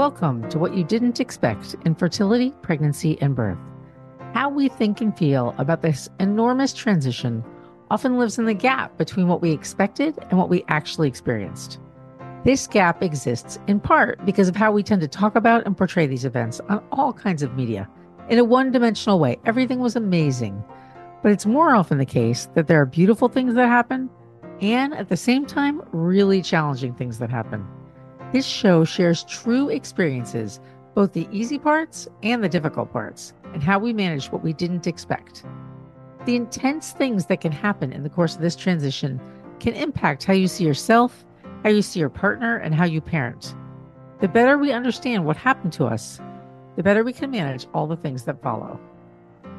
Welcome 0.00 0.48
to 0.48 0.58
What 0.58 0.74
You 0.74 0.82
Didn't 0.82 1.20
Expect 1.20 1.76
in 1.84 1.94
Fertility, 1.94 2.54
Pregnancy, 2.62 3.20
and 3.20 3.36
Birth. 3.36 3.58
How 4.32 4.48
we 4.48 4.66
think 4.70 5.02
and 5.02 5.14
feel 5.14 5.54
about 5.58 5.82
this 5.82 6.08
enormous 6.18 6.72
transition 6.72 7.44
often 7.90 8.18
lives 8.18 8.38
in 8.38 8.46
the 8.46 8.54
gap 8.54 8.96
between 8.96 9.28
what 9.28 9.42
we 9.42 9.50
expected 9.50 10.18
and 10.30 10.38
what 10.38 10.48
we 10.48 10.64
actually 10.68 11.06
experienced. 11.06 11.80
This 12.46 12.66
gap 12.66 13.02
exists 13.02 13.58
in 13.66 13.78
part 13.78 14.24
because 14.24 14.48
of 14.48 14.56
how 14.56 14.72
we 14.72 14.82
tend 14.82 15.02
to 15.02 15.06
talk 15.06 15.36
about 15.36 15.66
and 15.66 15.76
portray 15.76 16.06
these 16.06 16.24
events 16.24 16.60
on 16.70 16.82
all 16.92 17.12
kinds 17.12 17.42
of 17.42 17.54
media. 17.54 17.86
In 18.30 18.38
a 18.38 18.44
one 18.44 18.72
dimensional 18.72 19.18
way, 19.18 19.38
everything 19.44 19.80
was 19.80 19.96
amazing. 19.96 20.64
But 21.22 21.32
it's 21.32 21.44
more 21.44 21.74
often 21.74 21.98
the 21.98 22.06
case 22.06 22.48
that 22.54 22.68
there 22.68 22.80
are 22.80 22.86
beautiful 22.86 23.28
things 23.28 23.52
that 23.52 23.68
happen 23.68 24.08
and 24.62 24.94
at 24.94 25.10
the 25.10 25.16
same 25.18 25.44
time, 25.44 25.82
really 25.92 26.40
challenging 26.40 26.94
things 26.94 27.18
that 27.18 27.28
happen. 27.28 27.68
This 28.32 28.46
show 28.46 28.84
shares 28.84 29.24
true 29.24 29.70
experiences, 29.70 30.60
both 30.94 31.12
the 31.12 31.28
easy 31.32 31.58
parts 31.58 32.06
and 32.22 32.44
the 32.44 32.48
difficult 32.48 32.92
parts, 32.92 33.32
and 33.52 33.60
how 33.60 33.80
we 33.80 33.92
manage 33.92 34.30
what 34.30 34.44
we 34.44 34.52
didn't 34.52 34.86
expect. 34.86 35.44
The 36.26 36.36
intense 36.36 36.92
things 36.92 37.26
that 37.26 37.40
can 37.40 37.50
happen 37.50 37.92
in 37.92 38.04
the 38.04 38.08
course 38.08 38.36
of 38.36 38.40
this 38.40 38.54
transition 38.54 39.20
can 39.58 39.74
impact 39.74 40.22
how 40.22 40.32
you 40.32 40.46
see 40.46 40.64
yourself, 40.64 41.24
how 41.64 41.70
you 41.70 41.82
see 41.82 41.98
your 41.98 42.08
partner, 42.08 42.58
and 42.58 42.72
how 42.72 42.84
you 42.84 43.00
parent. 43.00 43.54
The 44.20 44.28
better 44.28 44.58
we 44.58 44.70
understand 44.70 45.24
what 45.24 45.36
happened 45.36 45.72
to 45.74 45.86
us, 45.86 46.20
the 46.76 46.84
better 46.84 47.02
we 47.02 47.12
can 47.12 47.32
manage 47.32 47.66
all 47.74 47.88
the 47.88 47.96
things 47.96 48.22
that 48.24 48.42
follow. 48.42 48.78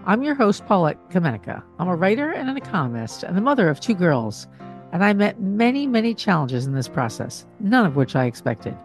I'm 0.05 0.23
your 0.23 0.35
host, 0.35 0.65
Paulette 0.65 1.09
Kamenecka. 1.09 1.61
I'm 1.77 1.89
a 1.89 1.95
writer 1.95 2.31
and 2.31 2.49
an 2.49 2.55
economist 2.55 3.23
and 3.23 3.35
the 3.35 3.41
mother 3.41 3.67
of 3.67 3.81
two 3.81 3.95
girls 3.95 4.47
and 4.91 5.03
I 5.03 5.13
met 5.13 5.39
many, 5.39 5.87
many 5.87 6.13
challenges 6.13 6.65
in 6.65 6.73
this 6.73 6.87
process, 6.87 7.45
none 7.59 7.85
of 7.85 7.95
which 7.95 8.15
I 8.15 8.25
expected. 8.25 8.77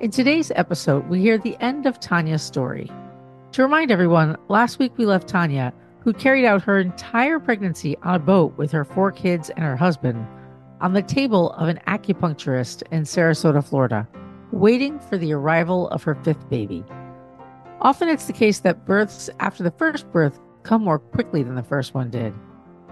In 0.00 0.10
today's 0.10 0.50
episode, 0.54 1.08
we 1.08 1.20
hear 1.20 1.36
the 1.36 1.56
end 1.60 1.86
of 1.86 2.00
Tanya's 2.00 2.42
story. 2.42 2.90
To 3.52 3.62
remind 3.62 3.90
everyone, 3.90 4.38
last 4.48 4.78
week 4.78 4.96
we 4.96 5.04
left 5.04 5.28
Tanya, 5.28 5.74
who 6.00 6.14
carried 6.14 6.46
out 6.46 6.62
her 6.62 6.78
entire 6.78 7.38
pregnancy 7.38 7.96
on 8.02 8.14
a 8.14 8.18
boat 8.18 8.56
with 8.56 8.72
her 8.72 8.84
four 8.84 9.12
kids 9.12 9.50
and 9.50 9.64
her 9.64 9.76
husband, 9.76 10.26
on 10.80 10.94
the 10.94 11.02
table 11.02 11.50
of 11.52 11.68
an 11.68 11.80
acupuncturist 11.86 12.82
in 12.90 13.02
Sarasota, 13.02 13.62
Florida, 13.62 14.08
waiting 14.52 14.98
for 14.98 15.18
the 15.18 15.34
arrival 15.34 15.88
of 15.90 16.02
her 16.02 16.14
fifth 16.14 16.48
baby. 16.48 16.82
Often 17.82 18.08
it's 18.08 18.26
the 18.26 18.32
case 18.32 18.60
that 18.60 18.86
births 18.86 19.28
after 19.40 19.62
the 19.62 19.70
first 19.70 20.10
birth 20.12 20.38
come 20.62 20.82
more 20.82 20.98
quickly 20.98 21.42
than 21.42 21.54
the 21.54 21.62
first 21.62 21.92
one 21.92 22.10
did. 22.10 22.32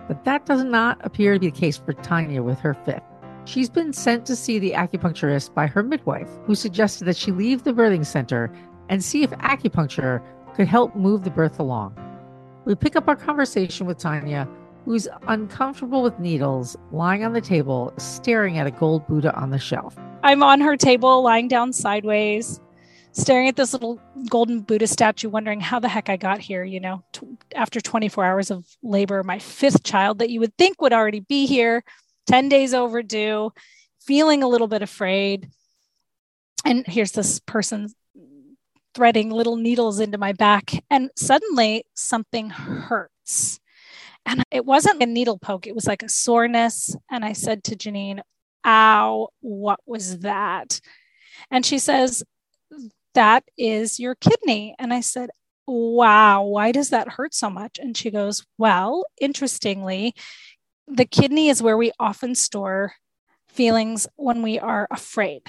But 0.09 0.25
that 0.25 0.47
does 0.47 0.65
not 0.65 0.99
appear 1.05 1.35
to 1.35 1.39
be 1.39 1.51
the 1.51 1.61
case 1.61 1.77
for 1.77 1.93
Tanya 1.93 2.43
with 2.43 2.59
her 2.61 2.75
fifth. 2.75 3.03
She's 3.45 3.71
been 3.71 3.93
sent 3.93 4.27
to 4.27 4.37
see 4.37 4.59
the 4.59 4.73
acupuncturist 4.73 5.55
by 5.55 5.67
her 5.67 5.83
midwife, 5.83 6.29
who 6.45 6.55
suggested 6.55 7.05
that 7.05 7.17
she 7.17 7.31
leave 7.31 7.63
the 7.63 7.73
birthing 7.73 8.05
center 8.05 8.51
and 8.89 9.05
see 9.05 9.23
if 9.23 9.31
acupuncture 9.31 10.23
could 10.55 10.67
help 10.67 10.97
move 10.97 11.25
the 11.25 11.31
birth 11.31 11.61
along. 11.61 11.95
We 12.65 12.75
pick 12.75 12.97
up 12.97 13.09
our 13.09 13.17
conversation 13.17 13.87
with 13.87 13.99
Tanya, 13.99 14.49
who's 14.85 15.09
uncomfortable 15.27 16.03
with 16.03 16.19
needles, 16.19 16.77
lying 16.91 17.25
on 17.25 17.33
the 17.33 17.41
table, 17.41 17.93
staring 17.99 18.59
at 18.59 18.67
a 18.67 18.71
gold 18.71 19.07
Buddha 19.07 19.35
on 19.35 19.51
the 19.51 19.59
shelf. 19.59 19.97
I'm 20.23 20.43
on 20.43 20.61
her 20.61 20.77
table, 20.77 21.23
lying 21.23 21.49
down 21.49 21.73
sideways, 21.73 22.61
staring 23.13 23.49
at 23.49 23.57
this 23.57 23.73
little 23.73 24.01
golden 24.29 24.61
Buddha 24.61 24.87
statue, 24.87 25.29
wondering 25.29 25.61
how 25.61 25.79
the 25.79 25.89
heck 25.89 26.09
I 26.09 26.17
got 26.17 26.41
here, 26.41 26.65
you 26.65 26.81
know, 26.81 27.03
t- 27.13 27.27
after 27.55 27.81
24 27.81 28.25
hours 28.25 28.51
of 28.51 28.67
labor, 28.83 29.23
my 29.23 29.39
fifth 29.39 29.83
child 29.83 30.19
that 30.19 30.31
you 30.31 30.41
would 30.41 30.57
think 30.57 30.81
would 30.81 30.93
already 30.93 31.21
be 31.21 31.47
here, 31.47 31.85
10 32.27 32.49
days 32.49 32.75
overdue, 32.75 33.53
feeling 34.01 34.43
a 34.43 34.49
little 34.49 34.69
bit 34.69 34.83
afraid. 34.83 35.49
And 36.65 36.87
here's 36.87 37.13
this 37.13 37.41
person 37.41 37.89
threading 38.95 39.31
little 39.31 39.57
needles 39.57 40.01
into 40.01 40.19
my 40.19 40.33
back, 40.33 40.73
and 40.91 41.11
suddenly 41.17 41.85
something 41.95 42.51
hurts. 42.51 43.61
And 44.27 44.43
it 44.51 44.65
wasn't 44.65 45.03
a 45.03 45.07
needle 45.07 45.39
poke, 45.39 45.67
it 45.67 45.75
was 45.75 45.87
like 45.87 46.03
a 46.03 46.09
soreness. 46.09 46.97
And 47.11 47.25
I 47.25 47.33
said 47.33 47.65
to 47.65 47.77
Janine, 47.77 48.21
Ow, 48.65 49.29
what 49.41 49.81
was 49.87 50.19
that? 50.21 50.81
And 51.51 51.65
she 51.65 51.79
says, 51.79 52.25
that 53.19 53.43
is 53.59 53.99
your 53.99 54.15
kidney. 54.15 54.77
And 54.79 54.95
I 54.95 55.01
said, 55.01 55.31
Wow, 55.67 56.45
why 56.45 56.71
does 56.71 56.91
that 56.91 57.09
hurt 57.09 57.35
so 57.35 57.51
much? 57.51 57.79
And 57.79 57.97
she 57.97 58.13
goes, 58.13 58.47
Well, 58.57 59.05
interestingly, 59.21 60.15
the 60.87 61.05
kidney 61.05 61.49
is 61.49 61.61
where 61.61 61.77
we 61.77 61.91
often 61.99 62.37
store 62.37 62.95
feelings 63.49 64.07
when 64.15 64.41
we 64.41 64.61
are 64.61 64.87
afraid. 64.91 65.43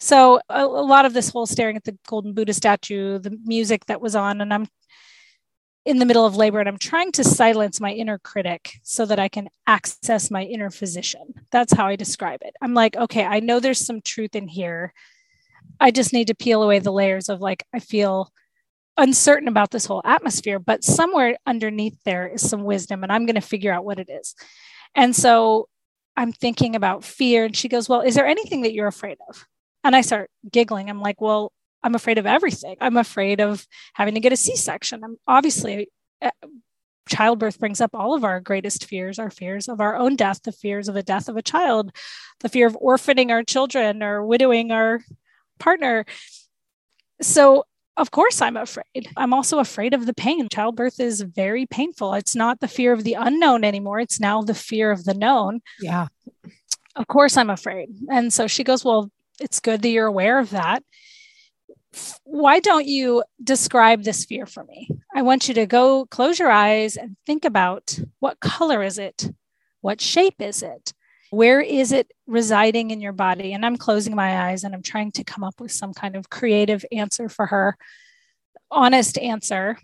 So, 0.00 0.40
a, 0.48 0.64
a, 0.64 0.64
lot 0.64 1.04
of 1.04 1.12
this 1.12 1.28
whole 1.28 1.44
staring 1.46 1.76
at 1.76 1.84
the 1.84 1.98
golden 2.08 2.32
Buddha 2.32 2.54
statue, 2.54 3.18
the 3.18 3.38
music 3.44 3.84
that 3.86 4.00
was 4.00 4.16
on, 4.16 4.40
and 4.40 4.52
I'm 4.52 4.66
in 5.84 5.98
the 5.98 6.06
middle 6.06 6.24
of 6.24 6.34
labor 6.34 6.60
and 6.60 6.68
I'm 6.68 6.78
trying 6.78 7.12
to 7.12 7.24
silence 7.24 7.78
my 7.78 7.92
inner 7.92 8.18
critic 8.18 8.78
so 8.82 9.04
that 9.04 9.18
I 9.18 9.28
can 9.28 9.50
access 9.66 10.30
my 10.30 10.42
inner 10.44 10.70
physician. 10.70 11.34
That's 11.52 11.74
how 11.74 11.88
I 11.88 11.96
describe 11.96 12.40
it. 12.42 12.54
I'm 12.62 12.72
like, 12.72 12.96
okay, 12.96 13.22
I 13.22 13.40
know 13.40 13.60
there's 13.60 13.84
some 13.84 14.00
truth 14.00 14.34
in 14.34 14.48
here 14.48 14.94
I 15.80 15.90
just 15.90 16.12
need 16.12 16.28
to 16.28 16.34
peel 16.34 16.62
away 16.62 16.78
the 16.78 16.92
layers 16.92 17.28
of 17.28 17.40
like, 17.40 17.64
I 17.72 17.78
feel 17.78 18.30
uncertain 18.96 19.48
about 19.48 19.70
this 19.70 19.86
whole 19.86 20.02
atmosphere, 20.04 20.58
but 20.58 20.84
somewhere 20.84 21.36
underneath 21.46 21.98
there 22.04 22.28
is 22.28 22.48
some 22.48 22.64
wisdom, 22.64 23.02
and 23.02 23.12
I'm 23.12 23.26
going 23.26 23.34
to 23.34 23.40
figure 23.40 23.72
out 23.72 23.84
what 23.84 23.98
it 23.98 24.08
is. 24.08 24.34
And 24.94 25.14
so 25.14 25.68
I'm 26.16 26.32
thinking 26.32 26.76
about 26.76 27.04
fear. 27.04 27.46
And 27.46 27.56
she 27.56 27.68
goes, 27.68 27.88
Well, 27.88 28.00
is 28.00 28.14
there 28.14 28.26
anything 28.26 28.62
that 28.62 28.72
you're 28.72 28.86
afraid 28.86 29.18
of? 29.28 29.44
And 29.82 29.96
I 29.96 30.00
start 30.00 30.30
giggling. 30.50 30.88
I'm 30.88 31.00
like, 31.00 31.20
Well, 31.20 31.52
I'm 31.82 31.94
afraid 31.94 32.18
of 32.18 32.26
everything. 32.26 32.76
I'm 32.80 32.96
afraid 32.96 33.40
of 33.40 33.66
having 33.94 34.14
to 34.14 34.20
get 34.20 34.32
a 34.32 34.36
C 34.36 34.56
section. 34.56 35.02
I'm 35.04 35.16
obviously, 35.26 35.88
uh, 36.22 36.30
childbirth 37.08 37.58
brings 37.58 37.80
up 37.80 37.90
all 37.92 38.14
of 38.14 38.24
our 38.24 38.40
greatest 38.40 38.86
fears 38.86 39.18
our 39.18 39.28
fears 39.28 39.68
of 39.68 39.80
our 39.80 39.96
own 39.96 40.16
death, 40.16 40.40
the 40.42 40.52
fears 40.52 40.88
of 40.88 40.94
the 40.94 41.02
death 41.02 41.28
of 41.28 41.36
a 41.36 41.42
child, 41.42 41.94
the 42.40 42.48
fear 42.48 42.66
of 42.66 42.76
orphaning 42.80 43.30
our 43.30 43.42
children 43.42 44.02
or 44.02 44.24
widowing 44.24 44.70
our 44.70 45.00
partner. 45.58 46.04
So, 47.20 47.64
of 47.96 48.10
course, 48.10 48.42
I'm 48.42 48.56
afraid. 48.56 49.08
I'm 49.16 49.32
also 49.32 49.58
afraid 49.58 49.94
of 49.94 50.06
the 50.06 50.14
pain. 50.14 50.48
Childbirth 50.48 50.98
is 50.98 51.20
very 51.20 51.66
painful. 51.66 52.14
It's 52.14 52.34
not 52.34 52.60
the 52.60 52.68
fear 52.68 52.92
of 52.92 53.04
the 53.04 53.14
unknown 53.14 53.64
anymore, 53.64 54.00
it's 54.00 54.20
now 54.20 54.42
the 54.42 54.54
fear 54.54 54.90
of 54.90 55.04
the 55.04 55.14
known. 55.14 55.60
Yeah. 55.80 56.08
Of 56.96 57.08
course, 57.08 57.36
I'm 57.36 57.50
afraid. 57.50 57.88
And 58.08 58.32
so 58.32 58.46
she 58.46 58.64
goes, 58.64 58.84
Well, 58.84 59.10
it's 59.40 59.60
good 59.60 59.82
that 59.82 59.88
you're 59.88 60.06
aware 60.06 60.38
of 60.38 60.50
that. 60.50 60.82
Why 62.24 62.58
don't 62.58 62.86
you 62.86 63.22
describe 63.42 64.02
this 64.02 64.24
fear 64.24 64.46
for 64.46 64.64
me? 64.64 64.88
I 65.14 65.22
want 65.22 65.46
you 65.46 65.54
to 65.54 65.66
go 65.66 66.06
close 66.06 66.38
your 66.38 66.50
eyes 66.50 66.96
and 66.96 67.16
think 67.24 67.44
about 67.44 67.98
what 68.18 68.40
color 68.40 68.82
is 68.82 68.98
it? 68.98 69.30
What 69.80 70.00
shape 70.00 70.40
is 70.40 70.62
it? 70.62 70.92
Where 71.34 71.60
is 71.60 71.90
it 71.90 72.10
residing 72.26 72.92
in 72.92 73.00
your 73.00 73.12
body? 73.12 73.52
And 73.52 73.66
I'm 73.66 73.76
closing 73.76 74.14
my 74.14 74.48
eyes 74.48 74.62
and 74.62 74.72
I'm 74.72 74.82
trying 74.82 75.10
to 75.12 75.24
come 75.24 75.42
up 75.42 75.60
with 75.60 75.72
some 75.72 75.92
kind 75.92 76.14
of 76.14 76.30
creative 76.30 76.84
answer 76.92 77.28
for 77.28 77.46
her, 77.46 77.76
honest 78.70 79.18
answer. 79.18 79.76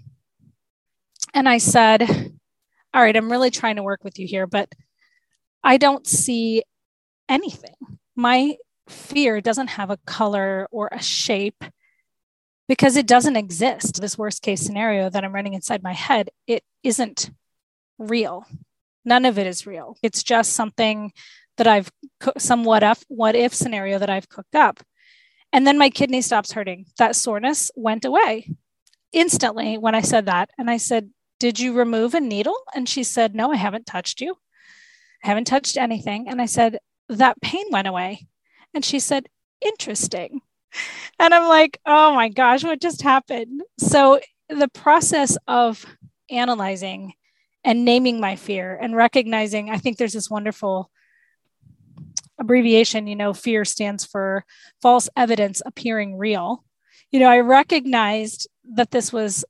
And 1.35 1.49
I 1.49 1.59
said, 1.59 2.09
All 2.95 3.03
right, 3.03 3.17
I'm 3.17 3.33
really 3.33 3.51
trying 3.51 3.77
to 3.77 3.83
work 3.83 4.05
with 4.05 4.19
you 4.19 4.29
here, 4.29 4.47
but 4.47 4.73
I 5.63 5.77
don't 5.77 6.07
see 6.07 6.63
anything. 7.29 7.75
My 8.15 8.57
fear 8.89 9.41
doesn't 9.41 9.69
have 9.69 9.91
a 9.91 9.99
color 10.07 10.69
or 10.71 10.89
a 10.93 11.03
shape 11.03 11.65
because 12.69 12.97
it 12.97 13.09
doesn't 13.09 13.37
exist. 13.37 14.01
This 14.01 14.17
worst 14.17 14.43
case 14.43 14.61
scenario 14.61 15.11
that 15.11 15.25
I'm 15.25 15.35
running 15.35 15.55
inside 15.55 15.83
my 15.83 15.95
head, 15.95 16.31
it 16.47 16.63
isn't 16.85 17.31
real. 17.99 18.47
None 19.05 19.25
of 19.25 19.39
it 19.39 19.47
is 19.47 19.67
real. 19.67 19.97
It's 20.03 20.23
just 20.23 20.53
something 20.53 21.13
that 21.61 21.67
I've 21.67 21.91
some 22.39 22.65
what 22.65 22.83
if 22.83 23.05
what 23.09 23.37
if 23.37 23.53
scenario 23.53 23.99
that 23.99 24.09
I've 24.09 24.31
cooked 24.31 24.55
up. 24.55 24.81
And 25.53 25.67
then 25.67 25.77
my 25.77 25.91
kidney 25.91 26.23
stops 26.23 26.53
hurting. 26.53 26.87
That 26.97 27.17
soreness 27.17 27.71
went 27.77 28.07
away 28.07 28.49
instantly 29.13 29.77
when 29.77 29.95
I 29.95 30.01
said 30.01 30.25
that. 30.25 30.49
And 30.57 30.71
I 30.71 30.79
said, 30.79 31.11
Did 31.39 31.61
you 31.61 31.75
remove 31.75 32.15
a 32.15 32.21
needle? 32.21 32.57
And 32.75 32.89
she 32.89 33.03
said, 33.05 33.35
No, 33.35 33.53
I 33.53 33.57
haven't 33.57 33.85
touched 33.85 34.23
you. 34.23 34.37
I 35.23 35.29
haven't 35.29 35.49
touched 35.49 35.77
anything. 35.77 36.29
And 36.29 36.41
I 36.41 36.47
said, 36.47 36.79
That 37.11 37.43
pain 37.43 37.67
went 37.71 37.89
away. 37.89 38.27
And 38.73 38.83
she 38.83 38.99
said, 38.99 39.29
Interesting. 39.61 40.41
And 41.19 41.35
I'm 41.35 41.47
like, 41.47 41.79
Oh 41.85 42.15
my 42.15 42.31
gosh, 42.31 42.65
what 42.65 42.81
just 42.81 43.03
happened? 43.03 43.61
So 43.79 44.19
the 44.49 44.69
process 44.69 45.37
of 45.47 45.85
analyzing 46.31 47.13
and 47.65 47.85
naming 47.85 48.19
my 48.19 48.37
fear 48.37 48.79
and 48.81 48.97
recognizing, 48.97 49.69
I 49.69 49.77
think 49.77 49.99
there's 49.99 50.15
this 50.15 50.31
wonderful 50.31 50.91
abbreviation, 52.41 53.07
you 53.07 53.15
know, 53.15 53.35
fear 53.35 53.65
stands 53.65 54.05
for 54.05 54.45
false 54.81 55.09
evidence 55.17 55.63
appearing 55.65 56.17
real. 56.17 56.65
You 57.13 57.21
know, 57.21 57.29
I 57.29 57.41
recognized 57.41 58.49
that 58.75 58.91
this 58.91 59.13
was 59.13 59.45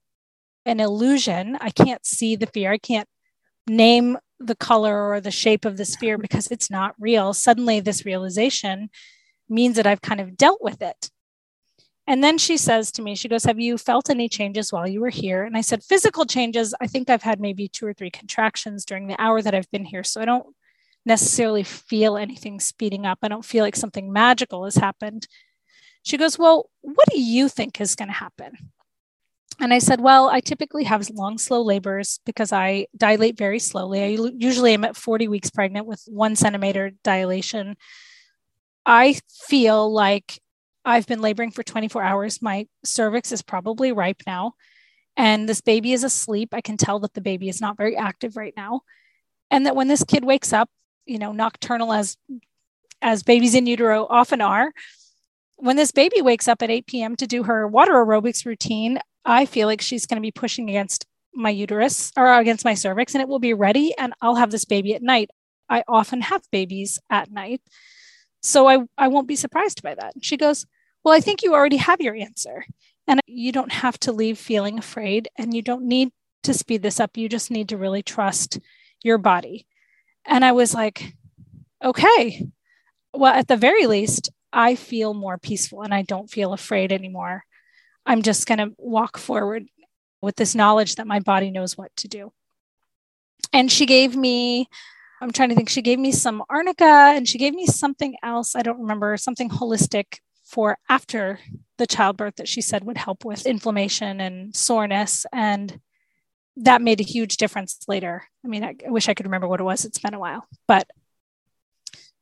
an 0.66 0.80
illusion. 0.80 1.56
I 1.60 1.70
can't 1.70 2.04
see 2.04 2.36
the 2.36 2.46
fear. 2.46 2.72
I 2.72 2.78
can't 2.78 3.08
name 3.66 4.18
the 4.40 4.56
color 4.56 5.08
or 5.10 5.20
the 5.20 5.30
shape 5.30 5.64
of 5.64 5.76
this 5.76 5.96
fear 5.96 6.18
because 6.18 6.48
it's 6.48 6.70
not 6.70 6.94
real. 6.98 7.32
Suddenly, 7.32 7.80
this 7.80 8.04
realization 8.04 8.90
means 9.48 9.76
that 9.76 9.86
I've 9.86 10.02
kind 10.02 10.20
of 10.20 10.36
dealt 10.36 10.62
with 10.62 10.82
it. 10.82 11.10
And 12.06 12.24
then 12.24 12.38
she 12.38 12.56
says 12.56 12.90
to 12.92 13.02
me, 13.02 13.14
she 13.14 13.28
goes, 13.28 13.44
Have 13.44 13.60
you 13.60 13.78
felt 13.78 14.10
any 14.10 14.28
changes 14.28 14.72
while 14.72 14.88
you 14.88 15.00
were 15.00 15.10
here? 15.10 15.44
And 15.44 15.56
I 15.56 15.60
said, 15.60 15.84
Physical 15.84 16.24
changes. 16.24 16.74
I 16.80 16.86
think 16.86 17.08
I've 17.08 17.22
had 17.22 17.40
maybe 17.40 17.68
two 17.68 17.86
or 17.86 17.92
three 17.92 18.10
contractions 18.10 18.84
during 18.84 19.06
the 19.06 19.20
hour 19.20 19.42
that 19.42 19.54
I've 19.54 19.70
been 19.70 19.84
here. 19.84 20.02
So 20.02 20.20
I 20.20 20.24
don't 20.24 20.46
necessarily 21.06 21.62
feel 21.62 22.16
anything 22.16 22.60
speeding 22.60 23.06
up. 23.06 23.18
I 23.22 23.28
don't 23.28 23.44
feel 23.44 23.64
like 23.64 23.76
something 23.76 24.12
magical 24.12 24.64
has 24.64 24.76
happened. 24.76 25.26
She 26.02 26.16
goes, 26.16 26.38
Well, 26.38 26.70
what 26.80 27.08
do 27.10 27.20
you 27.20 27.48
think 27.48 27.80
is 27.80 27.94
going 27.94 28.08
to 28.08 28.14
happen? 28.14 28.52
And 29.60 29.74
I 29.74 29.78
said, 29.78 30.00
Well, 30.00 30.28
I 30.28 30.40
typically 30.40 30.84
have 30.84 31.08
long, 31.10 31.38
slow 31.38 31.62
labors 31.62 32.20
because 32.24 32.52
I 32.52 32.86
dilate 32.96 33.36
very 33.36 33.58
slowly. 33.58 34.02
I 34.02 34.30
usually 34.36 34.74
am 34.74 34.84
at 34.84 34.96
40 34.96 35.28
weeks 35.28 35.50
pregnant 35.50 35.86
with 35.86 36.02
one 36.06 36.36
centimeter 36.36 36.92
dilation. 37.04 37.76
I 38.86 39.18
feel 39.48 39.92
like 39.92 40.40
I've 40.84 41.06
been 41.06 41.20
laboring 41.20 41.50
for 41.50 41.62
24 41.62 42.02
hours. 42.02 42.40
My 42.40 42.66
cervix 42.84 43.32
is 43.32 43.42
probably 43.42 43.92
ripe 43.92 44.22
now. 44.26 44.54
And 45.16 45.46
this 45.46 45.60
baby 45.60 45.92
is 45.92 46.04
asleep. 46.04 46.54
I 46.54 46.62
can 46.62 46.78
tell 46.78 47.00
that 47.00 47.12
the 47.12 47.20
baby 47.20 47.48
is 47.48 47.60
not 47.60 47.76
very 47.76 47.96
active 47.96 48.36
right 48.36 48.54
now. 48.56 48.80
And 49.50 49.66
that 49.66 49.76
when 49.76 49.88
this 49.88 50.04
kid 50.04 50.24
wakes 50.24 50.52
up, 50.52 50.70
you 51.10 51.18
know, 51.18 51.32
nocturnal 51.32 51.92
as 51.92 52.16
as 53.02 53.22
babies 53.22 53.54
in 53.54 53.66
utero 53.66 54.06
often 54.08 54.40
are, 54.40 54.72
when 55.56 55.76
this 55.76 55.90
baby 55.90 56.20
wakes 56.20 56.46
up 56.48 56.62
at 56.62 56.70
8 56.70 56.86
p.m. 56.86 57.16
to 57.16 57.26
do 57.26 57.42
her 57.42 57.66
water 57.66 57.92
aerobics 57.92 58.44
routine, 58.44 58.98
I 59.24 59.46
feel 59.46 59.66
like 59.66 59.80
she's 59.80 60.06
going 60.06 60.16
to 60.16 60.26
be 60.26 60.30
pushing 60.30 60.68
against 60.68 61.06
my 61.34 61.50
uterus 61.50 62.12
or 62.16 62.32
against 62.38 62.64
my 62.64 62.74
cervix 62.74 63.14
and 63.14 63.22
it 63.22 63.28
will 63.28 63.38
be 63.38 63.54
ready 63.54 63.94
and 63.96 64.12
I'll 64.20 64.36
have 64.36 64.50
this 64.50 64.64
baby 64.64 64.94
at 64.94 65.02
night. 65.02 65.30
I 65.68 65.82
often 65.88 66.20
have 66.22 66.42
babies 66.50 66.98
at 67.08 67.30
night. 67.30 67.60
So 68.42 68.68
I, 68.68 68.80
I 68.98 69.08
won't 69.08 69.28
be 69.28 69.36
surprised 69.36 69.82
by 69.82 69.94
that. 69.94 70.14
She 70.22 70.36
goes, 70.36 70.66
Well, 71.04 71.14
I 71.14 71.20
think 71.20 71.42
you 71.42 71.54
already 71.54 71.76
have 71.76 72.00
your 72.00 72.14
answer. 72.14 72.64
And 73.06 73.20
you 73.26 73.50
don't 73.50 73.72
have 73.72 73.98
to 74.00 74.12
leave 74.12 74.38
feeling 74.38 74.78
afraid 74.78 75.28
and 75.36 75.52
you 75.52 75.62
don't 75.62 75.82
need 75.82 76.10
to 76.44 76.54
speed 76.54 76.82
this 76.82 77.00
up. 77.00 77.16
You 77.16 77.28
just 77.28 77.50
need 77.50 77.68
to 77.70 77.76
really 77.76 78.02
trust 78.02 78.60
your 79.02 79.18
body. 79.18 79.66
And 80.26 80.44
I 80.44 80.52
was 80.52 80.74
like, 80.74 81.14
Okay. 81.82 82.46
Well, 83.14 83.32
at 83.32 83.48
the 83.48 83.56
very 83.56 83.86
least, 83.86 84.30
I 84.52 84.74
feel 84.74 85.14
more 85.14 85.38
peaceful 85.38 85.82
and 85.82 85.94
I 85.94 86.02
don't 86.02 86.30
feel 86.30 86.52
afraid 86.52 86.92
anymore. 86.92 87.44
I'm 88.04 88.22
just 88.22 88.46
going 88.46 88.58
to 88.58 88.74
walk 88.76 89.18
forward 89.18 89.66
with 90.20 90.36
this 90.36 90.54
knowledge 90.54 90.96
that 90.96 91.06
my 91.06 91.20
body 91.20 91.50
knows 91.50 91.78
what 91.78 91.94
to 91.96 92.08
do. 92.08 92.32
And 93.52 93.70
she 93.72 93.86
gave 93.86 94.14
me 94.14 94.68
I'm 95.20 95.32
trying 95.32 95.50
to 95.50 95.54
think. 95.54 95.68
She 95.68 95.82
gave 95.82 95.98
me 95.98 96.12
some 96.12 96.42
arnica 96.48 97.12
and 97.14 97.28
she 97.28 97.36
gave 97.36 97.52
me 97.52 97.66
something 97.66 98.16
else. 98.22 98.56
I 98.56 98.62
don't 98.62 98.80
remember, 98.80 99.16
something 99.18 99.50
holistic 99.50 100.18
for 100.44 100.78
after 100.88 101.38
the 101.76 101.86
childbirth 101.86 102.36
that 102.36 102.48
she 102.48 102.62
said 102.62 102.84
would 102.84 102.96
help 102.96 103.24
with 103.24 103.44
inflammation 103.44 104.20
and 104.20 104.56
soreness. 104.56 105.26
And 105.30 105.78
that 106.56 106.82
made 106.82 107.00
a 107.00 107.04
huge 107.04 107.36
difference 107.36 107.78
later. 107.88 108.24
I 108.44 108.48
mean, 108.48 108.64
I, 108.64 108.74
I 108.86 108.90
wish 108.90 109.08
I 109.08 109.14
could 109.14 109.26
remember 109.26 109.48
what 109.48 109.60
it 109.60 109.64
was. 109.64 109.84
It's 109.84 109.98
been 109.98 110.14
a 110.14 110.18
while. 110.18 110.46
But, 110.66 110.88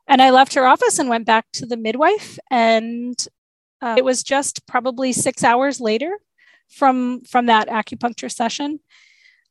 and 0.06 0.22
I 0.22 0.30
left 0.30 0.54
her 0.54 0.66
office 0.66 0.98
and 0.98 1.08
went 1.08 1.26
back 1.26 1.46
to 1.54 1.66
the 1.66 1.76
midwife. 1.76 2.38
And 2.50 3.16
uh, 3.82 3.94
it 3.98 4.04
was 4.04 4.22
just 4.22 4.66
probably 4.66 5.12
six 5.12 5.44
hours 5.44 5.80
later 5.80 6.18
from 6.68 7.22
from 7.22 7.46
that 7.46 7.68
acupuncture 7.68 8.30
session 8.30 8.78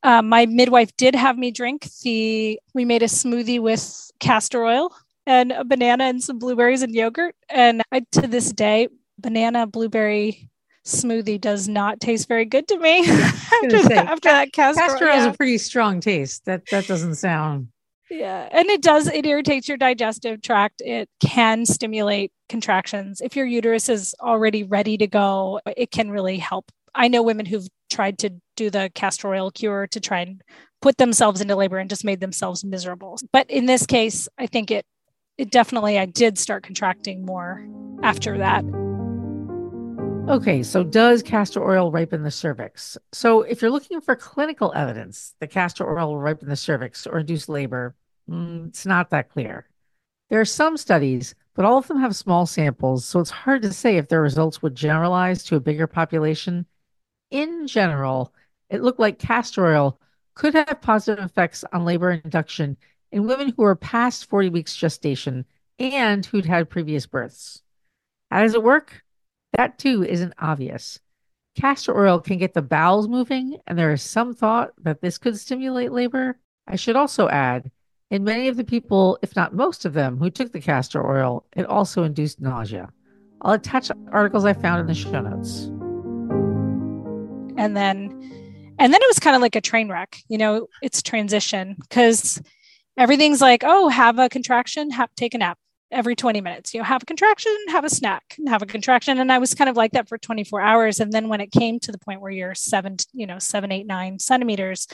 uh, 0.02 0.22
my 0.22 0.46
midwife 0.46 0.96
did 0.96 1.14
have 1.14 1.36
me 1.36 1.50
drink 1.50 1.88
the, 2.02 2.60
we 2.74 2.84
made 2.84 3.02
a 3.02 3.06
smoothie 3.06 3.60
with 3.60 4.10
castor 4.20 4.64
oil 4.64 4.94
and 5.26 5.52
a 5.52 5.64
banana 5.64 6.04
and 6.04 6.22
some 6.22 6.38
blueberries 6.38 6.82
and 6.82 6.94
yogurt. 6.94 7.34
And 7.48 7.82
I, 7.90 8.04
to 8.12 8.26
this 8.26 8.52
day, 8.52 8.88
banana 9.18 9.66
blueberry 9.66 10.48
smoothie 10.88 11.40
does 11.40 11.68
not 11.68 12.00
taste 12.00 12.28
very 12.28 12.44
good 12.44 12.66
to 12.68 12.78
me 12.78 13.00
after, 13.08 13.78
say, 13.78 13.88
that, 13.88 14.06
after 14.06 14.28
that 14.28 14.52
castor, 14.52 14.80
castor 14.80 15.06
oil 15.06 15.12
has 15.12 15.26
a 15.26 15.36
pretty 15.36 15.58
strong 15.58 16.00
taste. 16.00 16.44
That 16.46 16.66
that 16.70 16.86
doesn't 16.86 17.16
sound. 17.16 17.68
Yeah, 18.10 18.48
and 18.50 18.68
it 18.68 18.82
does. 18.82 19.06
It 19.06 19.26
irritates 19.26 19.68
your 19.68 19.76
digestive 19.76 20.40
tract. 20.40 20.80
It 20.84 21.08
can 21.20 21.66
stimulate 21.66 22.32
contractions. 22.48 23.20
If 23.20 23.36
your 23.36 23.46
uterus 23.46 23.88
is 23.88 24.14
already 24.20 24.64
ready 24.64 24.96
to 24.96 25.06
go, 25.06 25.60
it 25.76 25.90
can 25.90 26.10
really 26.10 26.38
help. 26.38 26.72
I 26.94 27.08
know 27.08 27.22
women 27.22 27.46
who've 27.46 27.68
tried 27.90 28.18
to 28.20 28.30
do 28.56 28.70
the 28.70 28.90
castor 28.94 29.28
oil 29.28 29.50
cure 29.50 29.86
to 29.88 30.00
try 30.00 30.20
and 30.20 30.42
put 30.80 30.96
themselves 30.96 31.40
into 31.40 31.56
labor 31.56 31.78
and 31.78 31.90
just 31.90 32.04
made 32.04 32.20
themselves 32.20 32.64
miserable. 32.64 33.18
But 33.32 33.50
in 33.50 33.66
this 33.66 33.84
case, 33.84 34.28
I 34.38 34.46
think 34.46 34.70
it 34.70 34.86
it 35.36 35.50
definitely 35.50 35.98
I 35.98 36.06
did 36.06 36.38
start 36.38 36.64
contracting 36.64 37.24
more 37.24 37.66
after 38.02 38.38
that. 38.38 38.64
Okay, 40.28 40.62
so 40.62 40.84
does 40.84 41.22
castor 41.22 41.64
oil 41.64 41.90
ripen 41.90 42.22
the 42.22 42.30
cervix? 42.30 42.98
So 43.12 43.42
if 43.42 43.62
you're 43.62 43.70
looking 43.70 44.00
for 44.02 44.14
clinical 44.14 44.72
evidence 44.74 45.34
that 45.40 45.50
castor 45.50 45.88
oil 45.88 46.08
will 46.08 46.18
ripen 46.20 46.48
the 46.48 46.56
cervix 46.56 47.06
or 47.06 47.20
induce 47.20 47.48
labor, 47.48 47.94
mm, 48.28 48.68
it's 48.68 48.84
not 48.84 49.08
that 49.10 49.30
clear. 49.30 49.66
There 50.28 50.40
are 50.40 50.44
some 50.44 50.76
studies, 50.76 51.34
but 51.54 51.64
all 51.64 51.78
of 51.78 51.88
them 51.88 52.00
have 52.00 52.14
small 52.14 52.46
samples, 52.46 53.06
so 53.06 53.20
it's 53.20 53.30
hard 53.30 53.62
to 53.62 53.72
say 53.72 53.96
if 53.96 54.08
their 54.08 54.20
results 54.20 54.60
would 54.62 54.74
generalize 54.74 55.44
to 55.44 55.56
a 55.56 55.60
bigger 55.60 55.86
population 55.86 56.66
in 57.30 57.66
general, 57.66 58.34
it 58.70 58.82
looked 58.82 59.00
like 59.00 59.18
castor 59.18 59.66
oil 59.66 60.00
could 60.34 60.54
have 60.54 60.80
positive 60.82 61.24
effects 61.24 61.64
on 61.72 61.84
labor 61.86 62.12
induction 62.12 62.76
in 63.12 63.26
women 63.26 63.54
who 63.56 63.62
were 63.62 63.76
past 63.76 64.28
40 64.28 64.50
weeks 64.50 64.76
gestation 64.76 65.46
and 65.78 66.26
who'd 66.26 66.46
had 66.46 66.70
previous 66.70 67.06
births. 67.06 67.62
How 68.30 68.42
does 68.42 68.54
it 68.54 68.62
work? 68.62 69.04
That 69.52 69.78
too 69.78 70.04
isn't 70.04 70.34
obvious. 70.38 71.00
Castor 71.56 71.98
oil 71.98 72.20
can 72.20 72.38
get 72.38 72.54
the 72.54 72.62
bowels 72.62 73.08
moving, 73.08 73.58
and 73.66 73.78
there 73.78 73.92
is 73.92 74.02
some 74.02 74.34
thought 74.34 74.70
that 74.82 75.00
this 75.00 75.18
could 75.18 75.38
stimulate 75.38 75.92
labor. 75.92 76.38
I 76.66 76.76
should 76.76 76.96
also 76.96 77.28
add, 77.28 77.70
in 78.10 78.24
many 78.24 78.48
of 78.48 78.56
the 78.56 78.64
people, 78.64 79.18
if 79.22 79.34
not 79.34 79.54
most 79.54 79.84
of 79.84 79.94
them, 79.94 80.18
who 80.18 80.30
took 80.30 80.52
the 80.52 80.60
castor 80.60 81.04
oil, 81.04 81.44
it 81.56 81.66
also 81.66 82.04
induced 82.04 82.40
nausea. 82.40 82.90
I'll 83.42 83.54
attach 83.54 83.90
articles 84.12 84.44
I 84.44 84.52
found 84.52 84.80
in 84.80 84.86
the 84.86 84.94
show 84.94 85.20
notes 85.20 85.70
and 87.58 87.76
then 87.76 88.10
and 88.78 88.92
then 88.94 89.02
it 89.02 89.08
was 89.08 89.18
kind 89.18 89.36
of 89.36 89.42
like 89.42 89.56
a 89.56 89.60
train 89.60 89.90
wreck 89.90 90.18
you 90.28 90.38
know 90.38 90.68
it's 90.80 91.02
transition 91.02 91.76
because 91.80 92.40
everything's 92.96 93.40
like 93.40 93.62
oh 93.66 93.88
have 93.88 94.18
a 94.18 94.28
contraction 94.28 94.90
have 94.90 95.14
take 95.16 95.34
a 95.34 95.38
nap 95.38 95.58
every 95.90 96.14
20 96.14 96.40
minutes 96.40 96.74
you 96.74 96.80
know 96.80 96.84
have 96.84 97.02
a 97.02 97.06
contraction 97.06 97.54
have 97.68 97.84
a 97.84 97.90
snack 97.90 98.36
have 98.46 98.62
a 98.62 98.66
contraction. 98.66 99.18
And 99.18 99.32
i 99.32 99.38
was 99.38 99.54
kind 99.54 99.70
of 99.70 99.76
like 99.76 99.92
that 99.92 100.08
for 100.08 100.18
24 100.18 100.60
hours. 100.60 101.00
And 101.00 101.12
then 101.12 101.28
when 101.28 101.40
it 101.40 101.52
came 101.52 101.80
to 101.80 101.92
the 101.92 101.98
point 101.98 102.20
where 102.20 102.30
you're 102.30 102.54
seven 102.54 102.96
you 103.12 103.26
know 103.26 103.38
seven 103.38 103.72
eight 103.72 103.86
nine 103.86 104.18
centimeters 104.18 104.86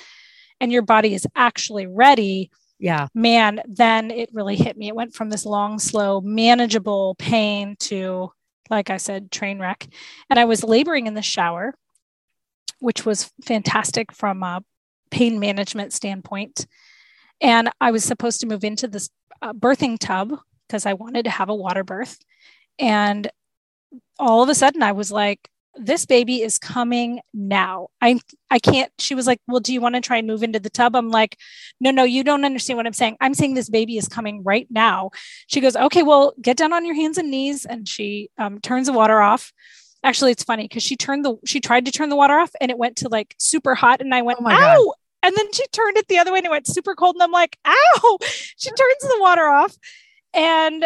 and 0.60 0.70
your 0.70 0.82
body 0.82 1.14
is 1.14 1.26
actually 1.34 1.86
ready 1.86 2.50
yeah. 2.78 3.08
man 3.14 3.60
then 3.66 4.10
it 4.10 4.30
really 4.32 4.56
hit 4.56 4.76
me. 4.76 4.88
It 4.88 4.96
went 4.96 5.14
from 5.14 5.30
this 5.30 5.46
long 5.46 5.78
slow 5.78 6.20
manageable 6.20 7.14
pain 7.18 7.76
to 7.80 8.32
like 8.70 8.90
i 8.90 8.96
said 8.96 9.30
train 9.30 9.58
wreck. 9.58 9.86
And 10.30 10.38
i 10.38 10.44
was 10.44 10.62
laboring 10.64 11.06
in 11.06 11.14
the 11.14 11.22
shower 11.22 11.74
which 12.78 13.06
was 13.06 13.32
fantastic 13.42 14.12
from 14.12 14.42
a 14.42 14.62
pain 15.10 15.38
management 15.38 15.92
standpoint. 15.92 16.66
And 17.40 17.70
I 17.80 17.90
was 17.90 18.04
supposed 18.04 18.40
to 18.40 18.46
move 18.46 18.64
into 18.64 18.88
this 18.88 19.08
uh, 19.40 19.52
birthing 19.52 19.98
tub 19.98 20.38
because 20.66 20.86
I 20.86 20.94
wanted 20.94 21.24
to 21.24 21.30
have 21.30 21.48
a 21.48 21.54
water 21.54 21.84
birth. 21.84 22.18
And 22.78 23.30
all 24.18 24.42
of 24.42 24.48
a 24.48 24.54
sudden, 24.54 24.82
I 24.82 24.92
was 24.92 25.12
like, 25.12 25.48
this 25.76 26.06
baby 26.06 26.40
is 26.40 26.58
coming 26.58 27.20
now. 27.32 27.88
I 28.00 28.20
I 28.48 28.60
can't. 28.60 28.92
She 29.00 29.16
was 29.16 29.26
like, 29.26 29.40
"Well, 29.48 29.58
do 29.58 29.72
you 29.72 29.80
want 29.80 29.96
to 29.96 30.00
try 30.00 30.18
and 30.18 30.26
move 30.26 30.44
into 30.44 30.60
the 30.60 30.70
tub?" 30.70 30.94
I'm 30.94 31.10
like, 31.10 31.36
"No, 31.80 31.90
no, 31.90 32.04
you 32.04 32.22
don't 32.22 32.44
understand 32.44 32.76
what 32.76 32.86
I'm 32.86 32.92
saying. 32.92 33.16
I'm 33.20 33.34
saying 33.34 33.54
this 33.54 33.68
baby 33.68 33.96
is 33.96 34.06
coming 34.06 34.44
right 34.44 34.68
now." 34.70 35.10
She 35.48 35.60
goes, 35.60 35.74
"Okay, 35.74 36.04
well, 36.04 36.32
get 36.40 36.56
down 36.56 36.72
on 36.72 36.86
your 36.86 36.94
hands 36.94 37.18
and 37.18 37.28
knees." 37.28 37.64
And 37.66 37.88
she 37.88 38.30
um, 38.38 38.60
turns 38.60 38.86
the 38.86 38.92
water 38.92 39.20
off 39.20 39.52
actually 40.04 40.30
it's 40.30 40.44
funny 40.44 40.64
because 40.64 40.82
she 40.82 40.96
turned 40.96 41.24
the 41.24 41.36
she 41.44 41.60
tried 41.60 41.86
to 41.86 41.90
turn 41.90 42.10
the 42.10 42.16
water 42.16 42.38
off 42.38 42.50
and 42.60 42.70
it 42.70 42.78
went 42.78 42.96
to 42.96 43.08
like 43.08 43.34
super 43.38 43.74
hot 43.74 44.00
and 44.00 44.14
I 44.14 44.22
went, 44.22 44.38
oh 44.40 44.48
ow. 44.48 44.84
God. 44.84 44.94
And 45.24 45.34
then 45.34 45.50
she 45.54 45.66
turned 45.68 45.96
it 45.96 46.06
the 46.08 46.18
other 46.18 46.32
way 46.32 46.38
and 46.38 46.46
it 46.46 46.50
went 46.50 46.66
super 46.66 46.94
cold. 46.94 47.16
And 47.16 47.22
I'm 47.22 47.32
like, 47.32 47.56
ow. 47.66 48.18
She 48.20 48.68
turns 48.68 49.00
the 49.00 49.18
water 49.20 49.48
off. 49.48 49.74
And 50.34 50.84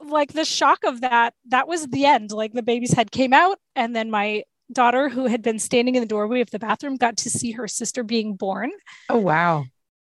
like 0.00 0.32
the 0.32 0.44
shock 0.44 0.84
of 0.84 1.00
that, 1.00 1.34
that 1.48 1.68
was 1.68 1.86
the 1.88 2.06
end. 2.06 2.30
Like 2.30 2.52
the 2.52 2.62
baby's 2.62 2.92
head 2.92 3.10
came 3.10 3.32
out. 3.32 3.58
And 3.76 3.94
then 3.94 4.10
my 4.10 4.44
daughter, 4.72 5.08
who 5.08 5.26
had 5.26 5.42
been 5.42 5.58
standing 5.58 5.94
in 5.94 6.02
the 6.02 6.08
doorway 6.08 6.40
of 6.40 6.50
the 6.50 6.58
bathroom, 6.58 6.96
got 6.96 7.16
to 7.18 7.30
see 7.30 7.52
her 7.52 7.68
sister 7.68 8.02
being 8.02 8.34
born. 8.34 8.70
Oh, 9.08 9.18
wow. 9.18 9.64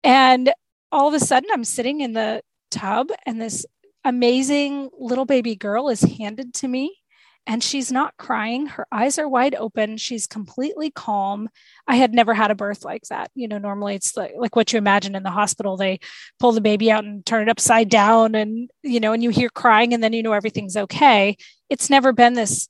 And 0.04 0.52
all 0.92 1.08
of 1.08 1.14
a 1.14 1.20
sudden, 1.20 1.48
I'm 1.52 1.64
sitting 1.64 2.00
in 2.00 2.12
the 2.12 2.42
tub 2.70 3.08
and 3.26 3.40
this 3.40 3.66
amazing 4.04 4.90
little 4.98 5.26
baby 5.26 5.54
girl 5.54 5.88
is 5.88 6.00
handed 6.02 6.54
to 6.54 6.68
me 6.68 6.99
and 7.46 7.62
she's 7.64 7.90
not 7.90 8.16
crying. 8.16 8.66
Her 8.66 8.86
eyes 8.92 9.18
are 9.18 9.28
wide 9.28 9.54
open. 9.54 9.96
She's 9.96 10.26
completely 10.26 10.90
calm. 10.90 11.48
I 11.86 11.96
had 11.96 12.14
never 12.14 12.34
had 12.34 12.50
a 12.50 12.54
birth 12.54 12.84
like 12.84 13.02
that. 13.10 13.30
You 13.34 13.48
know, 13.48 13.58
normally 13.58 13.94
it's 13.94 14.16
like, 14.16 14.32
like 14.36 14.54
what 14.54 14.72
you 14.72 14.78
imagine 14.78 15.14
in 15.14 15.22
the 15.22 15.30
hospital. 15.30 15.76
They 15.76 16.00
pull 16.38 16.52
the 16.52 16.60
baby 16.60 16.90
out 16.90 17.04
and 17.04 17.24
turn 17.24 17.42
it 17.42 17.50
upside 17.50 17.88
down, 17.88 18.34
and, 18.34 18.70
you 18.82 19.00
know, 19.00 19.12
and 19.12 19.22
you 19.22 19.30
hear 19.30 19.48
crying, 19.48 19.94
and 19.94 20.02
then 20.02 20.12
you 20.12 20.22
know 20.22 20.32
everything's 20.32 20.76
okay. 20.76 21.36
It's 21.68 21.90
never 21.90 22.12
been 22.12 22.34
this 22.34 22.68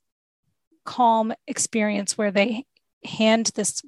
calm 0.85 1.33
experience 1.47 2.17
where 2.17 2.31
they 2.31 2.65
hand 3.05 3.51
this 3.55 3.83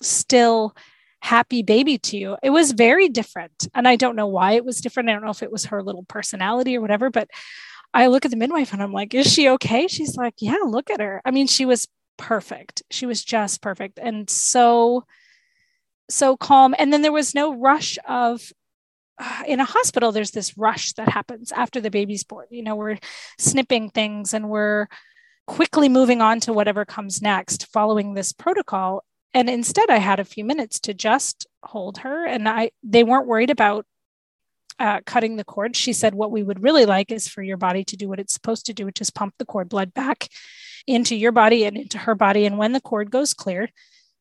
still 0.00 0.74
happy 1.20 1.62
baby 1.62 1.98
to 1.98 2.16
you. 2.16 2.36
It 2.42 2.50
was 2.50 2.72
very 2.72 3.08
different. 3.08 3.68
And 3.74 3.88
I 3.88 3.96
don't 3.96 4.16
know 4.16 4.28
why 4.28 4.52
it 4.52 4.64
was 4.64 4.80
different. 4.80 5.08
I 5.08 5.12
don't 5.12 5.24
know 5.24 5.30
if 5.30 5.42
it 5.42 5.50
was 5.52 5.66
her 5.66 5.82
little 5.82 6.04
personality 6.04 6.76
or 6.76 6.80
whatever, 6.80 7.10
but 7.10 7.28
I 7.94 8.06
look 8.08 8.24
at 8.24 8.30
the 8.30 8.36
midwife 8.36 8.72
and 8.72 8.82
I'm 8.82 8.92
like, 8.92 9.14
is 9.14 9.32
she 9.32 9.48
okay? 9.50 9.88
She's 9.88 10.16
like, 10.16 10.34
yeah, 10.38 10.58
look 10.64 10.90
at 10.90 11.00
her. 11.00 11.22
I 11.24 11.30
mean, 11.30 11.46
she 11.46 11.64
was 11.64 11.88
perfect. 12.16 12.82
She 12.90 13.06
was 13.06 13.24
just 13.24 13.62
perfect 13.62 13.98
and 14.00 14.28
so, 14.28 15.04
so 16.10 16.36
calm. 16.36 16.74
And 16.78 16.92
then 16.92 17.02
there 17.02 17.12
was 17.12 17.34
no 17.34 17.54
rush 17.54 17.98
of, 18.06 18.52
uh, 19.18 19.42
in 19.46 19.58
a 19.58 19.64
hospital, 19.64 20.12
there's 20.12 20.30
this 20.30 20.56
rush 20.56 20.92
that 20.92 21.08
happens 21.08 21.50
after 21.50 21.80
the 21.80 21.90
baby's 21.90 22.24
born. 22.24 22.46
You 22.50 22.62
know, 22.62 22.76
we're 22.76 22.98
snipping 23.38 23.90
things 23.90 24.32
and 24.32 24.48
we're 24.48 24.86
quickly 25.48 25.88
moving 25.88 26.20
on 26.20 26.40
to 26.40 26.52
whatever 26.52 26.84
comes 26.84 27.22
next 27.22 27.66
following 27.72 28.12
this 28.12 28.34
protocol 28.34 29.02
and 29.32 29.48
instead 29.48 29.88
i 29.88 29.96
had 29.96 30.20
a 30.20 30.24
few 30.24 30.44
minutes 30.44 30.78
to 30.78 30.92
just 30.92 31.46
hold 31.62 31.98
her 31.98 32.26
and 32.26 32.46
i 32.46 32.70
they 32.82 33.02
weren't 33.02 33.26
worried 33.26 33.48
about 33.48 33.86
uh, 34.78 35.00
cutting 35.06 35.36
the 35.36 35.44
cord 35.44 35.76
she 35.76 35.92
said 35.92 36.14
what 36.14 36.30
we 36.30 36.42
would 36.42 36.62
really 36.62 36.86
like 36.86 37.10
is 37.10 37.28
for 37.28 37.42
your 37.42 37.56
body 37.56 37.84
to 37.84 37.96
do 37.96 38.08
what 38.08 38.20
it's 38.20 38.32
supposed 38.32 38.66
to 38.66 38.72
do 38.72 38.84
which 38.84 39.00
is 39.00 39.10
pump 39.10 39.34
the 39.38 39.44
cord 39.44 39.68
blood 39.68 39.92
back 39.92 40.28
into 40.86 41.14
your 41.14 41.32
body 41.32 41.64
and 41.64 41.76
into 41.76 41.98
her 41.98 42.14
body 42.14 42.46
and 42.46 42.58
when 42.58 42.72
the 42.72 42.80
cord 42.80 43.10
goes 43.10 43.34
clear 43.34 43.68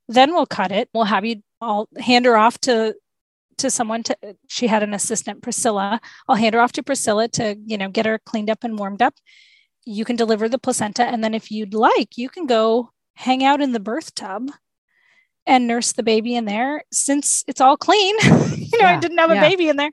then 0.07 0.33
we'll 0.33 0.45
cut 0.45 0.71
it 0.71 0.89
we'll 0.93 1.05
have 1.05 1.25
you 1.25 1.41
i'll 1.61 1.87
hand 1.97 2.25
her 2.25 2.37
off 2.37 2.59
to 2.59 2.95
to 3.57 3.69
someone 3.69 4.03
to 4.03 4.15
she 4.47 4.67
had 4.67 4.83
an 4.83 4.93
assistant 4.93 5.41
priscilla 5.41 5.99
i'll 6.27 6.35
hand 6.35 6.55
her 6.55 6.61
off 6.61 6.71
to 6.71 6.83
priscilla 6.83 7.27
to 7.27 7.55
you 7.65 7.77
know 7.77 7.89
get 7.89 8.05
her 8.05 8.19
cleaned 8.25 8.49
up 8.49 8.63
and 8.63 8.77
warmed 8.77 9.01
up 9.01 9.15
you 9.85 10.03
can 10.03 10.15
deliver 10.15 10.49
the 10.49 10.59
placenta 10.59 11.03
and 11.03 11.23
then 11.23 11.33
if 11.33 11.51
you'd 11.51 11.73
like 11.73 12.17
you 12.17 12.29
can 12.29 12.45
go 12.45 12.91
hang 13.15 13.43
out 13.43 13.61
in 13.61 13.71
the 13.71 13.79
birth 13.79 14.13
tub 14.13 14.49
and 15.47 15.65
nurse 15.65 15.93
the 15.93 16.03
baby 16.03 16.35
in 16.35 16.45
there 16.45 16.83
since 16.91 17.43
it's 17.47 17.61
all 17.61 17.77
clean. 17.77 18.15
you 18.23 18.77
know, 18.79 18.87
yeah, 18.87 18.97
I 18.97 18.99
didn't 18.99 19.17
have 19.17 19.31
yeah. 19.31 19.43
a 19.43 19.49
baby 19.49 19.69
in 19.69 19.77
there. 19.77 19.91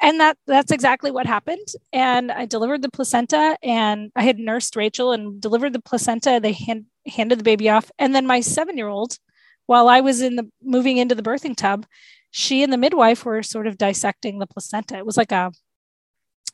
And 0.00 0.20
that 0.20 0.36
that's 0.46 0.72
exactly 0.72 1.10
what 1.10 1.26
happened. 1.26 1.66
And 1.92 2.30
I 2.30 2.46
delivered 2.46 2.82
the 2.82 2.90
placenta 2.90 3.56
and 3.62 4.10
I 4.16 4.22
had 4.22 4.38
nursed 4.38 4.76
Rachel 4.76 5.12
and 5.12 5.40
delivered 5.40 5.72
the 5.72 5.80
placenta. 5.80 6.40
They 6.42 6.52
hand, 6.52 6.86
handed 7.06 7.38
the 7.38 7.44
baby 7.44 7.70
off. 7.70 7.90
And 7.98 8.14
then 8.14 8.26
my 8.26 8.40
seven 8.40 8.76
year 8.76 8.88
old, 8.88 9.18
while 9.66 9.88
I 9.88 10.00
was 10.00 10.20
in 10.20 10.36
the 10.36 10.50
moving 10.62 10.98
into 10.98 11.14
the 11.14 11.22
birthing 11.22 11.56
tub, 11.56 11.86
she 12.30 12.62
and 12.62 12.72
the 12.72 12.76
midwife 12.78 13.24
were 13.24 13.42
sort 13.42 13.66
of 13.66 13.78
dissecting 13.78 14.38
the 14.38 14.46
placenta. 14.46 14.98
It 14.98 15.06
was 15.06 15.16
like 15.16 15.32
a 15.32 15.52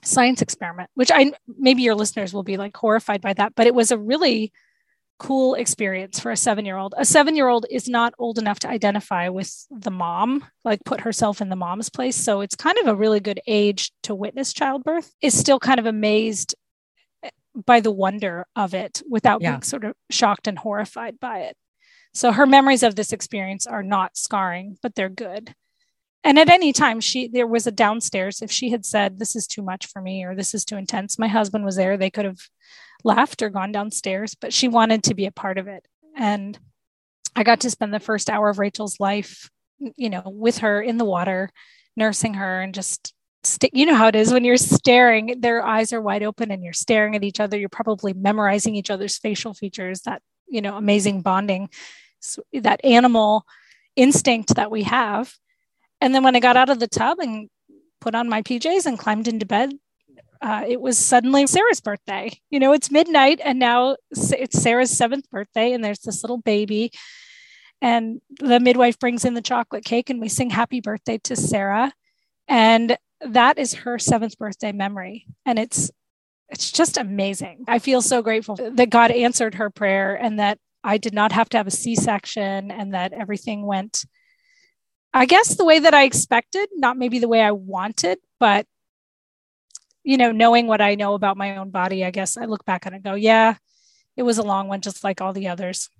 science 0.03 0.43
experiment, 0.43 0.91
which 0.95 1.11
I 1.13 1.33
maybe 1.59 1.83
your 1.83 1.95
listeners 1.95 2.33
will 2.33 2.43
be 2.43 2.57
like 2.57 2.77
horrified 2.77 3.21
by 3.21 3.33
that, 3.35 3.55
but 3.55 3.67
it 3.67 3.75
was 3.75 3.91
a 3.91 3.99
really 3.99 4.53
cool 5.21 5.55
experience 5.55 6.19
for 6.19 6.33
a 6.33 6.37
seven 6.37 6.65
year 6.65 6.79
old. 6.79 6.95
A 6.97 7.05
seven 7.05 7.37
year 7.37 7.47
old 7.47 7.67
is 7.71 7.89
not 7.89 8.15
old 8.19 8.39
enough 8.39 8.59
to 8.61 8.69
identify 8.69 9.29
with 9.29 9.67
the 9.71 9.91
mom, 9.91 10.45
like 10.65 10.83
put 10.85 11.01
herself 11.01 11.41
in 11.41 11.51
the 11.51 11.57
mom's 11.57 11.91
place. 11.91 12.17
So 12.17 12.41
it's 12.41 12.57
kind 12.57 12.79
of 12.79 12.89
a 12.89 12.95
really 12.95 13.21
good 13.21 13.39
age 13.47 13.93
to 14.05 14.15
witness 14.15 14.53
childbirth, 14.53 15.15
is 15.21 15.39
still 15.39 15.61
kind 15.61 15.79
of 15.79 15.87
amazed 15.87 16.55
by 17.55 17.81
the 17.81 17.91
wonder 17.91 18.47
of 18.57 18.73
it 18.73 19.03
without 19.09 19.43
yeah. 19.43 19.53
being 19.53 19.63
sort 19.63 19.85
of 19.85 19.95
shocked 20.11 20.49
and 20.49 20.59
horrified 20.59 21.21
by 21.21 21.41
it. 21.41 21.57
So 22.15 22.33
her 22.33 22.47
memories 22.47 22.83
of 22.83 22.97
this 22.97 23.13
experience 23.13 23.67
are 23.67 23.83
not 23.83 24.17
scarring, 24.17 24.79
but 24.83 24.95
they're 24.95 25.09
good. 25.09 25.55
And 26.23 26.39
at 26.39 26.51
any 26.51 26.73
time, 26.73 27.01
she 27.01 27.29
there 27.29 27.47
was 27.47 27.67
a 27.67 27.73
downstairs. 27.73 28.43
If 28.43 28.51
she 28.51 28.71
had 28.71 28.85
said, 28.85 29.19
This 29.19 29.35
is 29.35 29.47
too 29.47 29.63
much 29.63 29.87
for 29.87 30.03
me 30.03 30.25
or 30.25 30.35
this 30.35 30.55
is 30.55 30.65
too 30.65 30.77
intense, 30.77 31.19
my 31.19 31.29
husband 31.29 31.65
was 31.65 31.77
there. 31.77 31.97
They 31.97 32.11
could 32.11 32.27
have 32.27 32.41
left 33.05 33.43
or 33.43 33.49
gone 33.49 33.73
downstairs, 33.73 34.35
but 34.35 34.53
she 34.53 34.69
wanted 34.69 35.05
to 35.05 35.15
be 35.15 35.27
a 35.27 35.33
part 35.33 35.59
of 35.59 35.69
it. 35.69 35.87
And 36.17 36.59
I 37.35 37.43
got 37.43 37.61
to 37.61 37.71
spend 37.71 37.95
the 37.95 38.01
first 38.01 38.29
hour 38.29 38.51
of 38.51 38.59
Rachel's 38.59 39.01
life, 39.01 39.49
you 39.97 40.11
know, 40.11 40.23
with 40.27 40.59
her 40.59 40.83
in 40.83 40.99
the 40.99 41.05
water, 41.05 41.51
nursing 41.97 42.35
her 42.35 42.61
and 42.61 42.75
just 42.75 43.15
st- 43.45 43.75
you 43.75 43.87
know 43.87 43.95
how 43.95 44.09
it 44.09 44.17
is 44.17 44.33
when 44.33 44.45
you're 44.45 44.57
staring, 44.57 45.41
their 45.41 45.65
eyes 45.65 45.93
are 45.93 46.01
wide 46.01 46.23
open 46.23 46.51
and 46.51 46.63
you're 46.63 46.73
staring 46.73 47.17
at 47.17 47.25
each 47.25 47.41
other. 47.41 47.59
You're 47.59 47.69
probably 47.69 48.13
memorizing 48.13 48.77
each 48.77 48.91
other's 48.91 49.19
facial 49.19 49.55
features, 49.55 50.03
that, 50.03 50.23
you 50.49 50.61
know, 50.61 50.77
amazing 50.77 51.23
bonding, 51.23 51.71
so 52.21 52.43
that 52.53 52.85
animal 52.85 53.47
instinct 53.97 54.57
that 54.57 54.71
we 54.71 54.83
have. 54.85 55.33
And 56.01 56.15
then 56.15 56.23
when 56.23 56.37
I 56.37 56.41
got 56.41 56.57
out 56.57 56.71
of 56.71 56.81
the 56.81 56.89
tub 56.89 57.19
and 57.19 57.49
put 58.01 58.15
on 58.15 58.29
my 58.29 58.43
PJs 58.43 58.87
and 58.87 58.99
climbed 58.99 59.29
into 59.29 59.47
bed, 59.47 59.73
uh, 60.41 60.65
it 60.67 60.81
was 60.81 60.97
suddenly 60.97 61.47
Sarah's 61.47 61.81
birthday. 61.81 62.33
You 62.49 62.61
know, 62.61 62.73
it's 62.73 62.91
midnight 62.91 63.41
and 63.45 63.59
now 63.59 63.97
it's 64.11 64.61
Sarah's 64.61 64.91
seventh 64.91 65.29
birthday, 65.31 65.73
and 65.73 65.85
there's 65.85 66.01
this 66.01 66.23
little 66.23 66.39
baby. 66.39 66.93
And 67.83 68.21
the 68.39 68.61
midwife 68.61 68.99
brings 68.99 69.25
in 69.25 69.35
the 69.35 69.43
chocolate 69.43 69.85
cake, 69.85 70.11
and 70.11 70.21
we 70.21 70.29
sing 70.29 70.51
happy 70.51 70.81
birthday 70.81 71.19
to 71.25 71.37
Sarah. 71.37 71.93
And 72.49 72.97
that 73.21 73.59
is 73.59 73.75
her 73.75 73.99
seventh 73.99 74.39
birthday 74.39 74.73
memory. 74.73 75.27
And 75.45 75.59
it's 75.59 75.91
it's 76.49 76.73
just 76.73 76.99
amazing. 76.99 77.65
I 77.69 77.79
feel 77.79 78.03
so 78.03 78.23
grateful 78.23 78.57
that 78.57 78.91
God 78.91 79.13
answered 79.13 79.55
her 79.55 79.71
prayer 79.71 80.17
and 80.17 80.41
that 80.41 80.59
I 80.83 80.99
did 80.99 81.15
not 81.15 81.33
have 81.33 81.49
to 81.51 81.59
have 81.59 81.69
a 81.69 81.71
C 81.71 81.95
section 81.95 82.71
and 82.73 82.93
that 82.93 83.13
everything 83.13 83.65
went, 83.65 84.05
I 85.13 85.27
guess, 85.27 85.57
the 85.57 85.65
way 85.65 85.81
that 85.81 85.95
I 85.95 86.05
expected, 86.05 86.69
not 86.73 86.97
maybe 86.97 87.19
the 87.19 87.29
way 87.29 87.41
I 87.41 87.51
wanted, 87.51 88.19
but 88.39 88.67
you 90.03 90.17
know, 90.17 90.33
knowing 90.33 90.67
what 90.67 90.81
I 90.81 90.95
know 90.95 91.15
about 91.15 91.37
my 91.37 91.57
own 91.57 91.71
body, 91.71 92.05
I 92.05 92.11
guess 92.11 92.37
I 92.37 92.47
look 92.47 92.65
back 92.65 92.87
and 92.87 92.95
I 92.95 92.99
go, 92.99 93.15
yeah, 93.15 93.57
it 94.17 94.23
was 94.23 94.39
a 94.39 94.43
long 94.43 94.69
one, 94.69 94.81
just 94.81 95.05
like 95.05 95.21
all 95.21 95.33
the 95.33 95.49
others. 95.49 95.91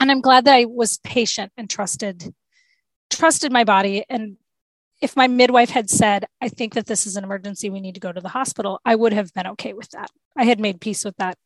And 0.00 0.10
I'm 0.10 0.20
glad 0.20 0.44
that 0.44 0.54
I 0.54 0.64
was 0.64 0.98
patient 0.98 1.52
and 1.56 1.68
trusted, 1.68 2.34
trusted 3.10 3.52
my 3.52 3.64
body. 3.64 4.04
And 4.08 4.36
if 5.00 5.16
my 5.16 5.28
midwife 5.28 5.70
had 5.70 5.90
said, 5.90 6.26
I 6.40 6.48
think 6.48 6.74
that 6.74 6.86
this 6.86 7.06
is 7.06 7.16
an 7.16 7.24
emergency, 7.24 7.70
we 7.70 7.80
need 7.80 7.94
to 7.94 8.00
go 8.00 8.12
to 8.12 8.20
the 8.20 8.28
hospital, 8.28 8.80
I 8.84 8.94
would 8.94 9.12
have 9.12 9.32
been 9.34 9.46
okay 9.48 9.72
with 9.72 9.90
that. 9.90 10.10
I 10.36 10.44
had 10.44 10.60
made 10.60 10.80
peace 10.80 11.04
with 11.04 11.16
that, 11.16 11.36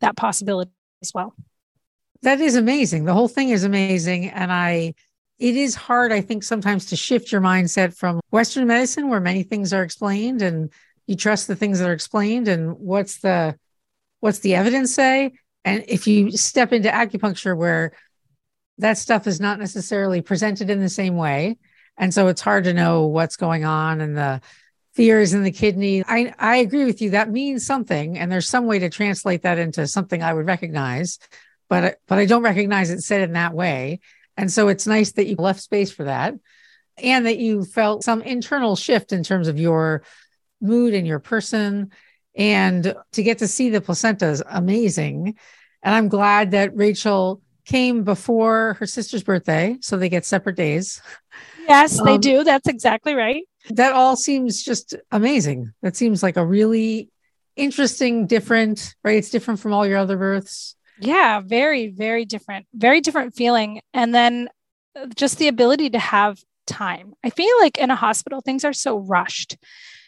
that 0.00 0.16
possibility 0.16 0.72
as 1.02 1.12
well. 1.14 1.34
That 2.22 2.40
is 2.40 2.56
amazing. 2.56 3.04
The 3.04 3.14
whole 3.14 3.28
thing 3.28 3.50
is 3.50 3.64
amazing. 3.64 4.28
And 4.30 4.52
I, 4.52 4.94
it 5.38 5.56
is 5.56 5.74
hard, 5.74 6.12
I 6.12 6.20
think, 6.20 6.42
sometimes 6.42 6.86
to 6.86 6.96
shift 6.96 7.32
your 7.32 7.40
mindset 7.40 7.96
from 7.96 8.20
Western 8.30 8.66
medicine, 8.66 9.08
where 9.08 9.20
many 9.20 9.42
things 9.42 9.72
are 9.72 9.82
explained, 9.82 10.42
and 10.42 10.72
you 11.06 11.16
trust 11.16 11.48
the 11.48 11.56
things 11.56 11.78
that 11.78 11.88
are 11.88 11.94
explained, 11.94 12.48
and 12.48 12.78
what's 12.78 13.18
the 13.18 13.56
what's 14.20 14.38
the 14.38 14.54
evidence 14.54 14.94
say? 14.94 15.32
And 15.64 15.84
if 15.88 16.06
you 16.06 16.30
step 16.30 16.72
into 16.72 16.88
acupuncture, 16.88 17.56
where 17.56 17.92
that 18.78 18.98
stuff 18.98 19.26
is 19.26 19.40
not 19.40 19.58
necessarily 19.58 20.20
presented 20.22 20.70
in 20.70 20.80
the 20.80 20.88
same 20.88 21.16
way, 21.16 21.58
and 21.96 22.12
so 22.12 22.28
it's 22.28 22.40
hard 22.40 22.64
to 22.64 22.74
know 22.74 23.06
what's 23.06 23.36
going 23.36 23.64
on 23.64 24.00
and 24.00 24.16
the 24.16 24.40
fears 24.94 25.34
in 25.34 25.42
the 25.42 25.50
kidney. 25.50 26.04
I, 26.06 26.32
I 26.38 26.56
agree 26.56 26.84
with 26.84 27.02
you. 27.02 27.10
That 27.10 27.30
means 27.30 27.66
something. 27.66 28.18
And 28.18 28.30
there's 28.30 28.48
some 28.48 28.66
way 28.66 28.78
to 28.78 28.88
translate 28.88 29.42
that 29.42 29.58
into 29.58 29.86
something 29.86 30.22
I 30.22 30.32
would 30.32 30.46
recognize, 30.46 31.18
but, 31.68 31.98
but 32.06 32.18
I 32.18 32.26
don't 32.26 32.42
recognize 32.42 32.90
it 32.90 33.00
said 33.00 33.22
in 33.22 33.32
that 33.32 33.54
way. 33.54 34.00
And 34.36 34.50
so 34.50 34.68
it's 34.68 34.86
nice 34.86 35.12
that 35.12 35.26
you 35.26 35.36
left 35.36 35.60
space 35.60 35.90
for 35.90 36.04
that 36.04 36.34
and 36.96 37.26
that 37.26 37.38
you 37.38 37.64
felt 37.64 38.04
some 38.04 38.22
internal 38.22 38.76
shift 38.76 39.12
in 39.12 39.22
terms 39.22 39.48
of 39.48 39.58
your 39.58 40.02
mood 40.60 40.94
and 40.94 41.06
your 41.06 41.18
person. 41.18 41.90
And 42.34 42.94
to 43.12 43.22
get 43.22 43.38
to 43.38 43.48
see 43.48 43.70
the 43.70 43.80
placenta 43.80 44.26
is 44.26 44.42
amazing. 44.48 45.36
And 45.82 45.94
I'm 45.94 46.08
glad 46.08 46.52
that 46.52 46.76
Rachel 46.76 47.40
came 47.64 48.04
before 48.04 48.74
her 48.74 48.86
sister's 48.86 49.22
birthday. 49.22 49.76
So 49.80 49.96
they 49.96 50.08
get 50.08 50.24
separate 50.24 50.56
days. 50.56 51.00
Yes, 51.66 52.00
they 52.02 52.14
um, 52.14 52.20
do. 52.20 52.44
That's 52.44 52.68
exactly 52.68 53.14
right. 53.14 53.44
That 53.70 53.92
all 53.92 54.16
seems 54.16 54.62
just 54.62 54.94
amazing. 55.10 55.72
That 55.82 55.96
seems 55.96 56.22
like 56.22 56.36
a 56.36 56.44
really 56.44 57.10
interesting, 57.56 58.26
different, 58.26 58.94
right? 59.02 59.16
It's 59.16 59.30
different 59.30 59.60
from 59.60 59.72
all 59.72 59.86
your 59.86 59.98
other 59.98 60.16
births. 60.16 60.76
Yeah, 61.00 61.40
very, 61.40 61.88
very 61.88 62.24
different, 62.24 62.66
very 62.74 63.00
different 63.00 63.34
feeling. 63.34 63.80
And 63.92 64.14
then 64.14 64.48
just 65.16 65.38
the 65.38 65.48
ability 65.48 65.90
to 65.90 65.98
have 65.98 66.38
time. 66.66 67.14
I 67.24 67.30
feel 67.30 67.54
like 67.60 67.78
in 67.78 67.90
a 67.90 67.96
hospital, 67.96 68.40
things 68.40 68.64
are 68.64 68.72
so 68.72 68.98
rushed 68.98 69.56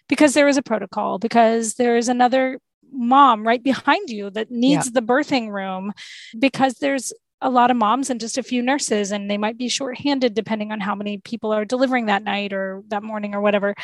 because 0.09 0.35
there 0.35 0.49
is 0.49 0.57
a 0.57 0.63
protocol, 0.63 1.19
because 1.19 1.75
there 1.75 1.97
is 1.97 2.09
another 2.09 2.61
mom 2.93 3.47
right 3.47 3.63
behind 3.63 4.09
you 4.11 4.31
that 4.31 4.51
needs 4.51 4.87
yeah. 4.87 4.93
the 4.95 5.03
birthing 5.03 5.51
room, 5.51 5.93
because 6.39 6.75
there's 6.75 7.13
a 7.41 7.51
lot 7.51 7.71
of 7.71 7.77
moms 7.77 8.09
and 8.09 8.21
just 8.21 8.39
a 8.39 8.43
few 8.43 8.63
nurses, 8.63 9.11
and 9.11 9.31
they 9.31 9.37
might 9.37 9.59
be 9.59 9.69
shorthanded 9.69 10.35
depending 10.35 10.73
on 10.73 10.81
how 10.81 10.95
many 10.95 11.19
people 11.19 11.53
are 11.53 11.65
delivering 11.65 12.07
that 12.07 12.23
night 12.23 12.53
or 12.53 12.83
that 12.89 13.03
morning 13.03 13.35
or 13.35 13.41
whatever. 13.41 13.75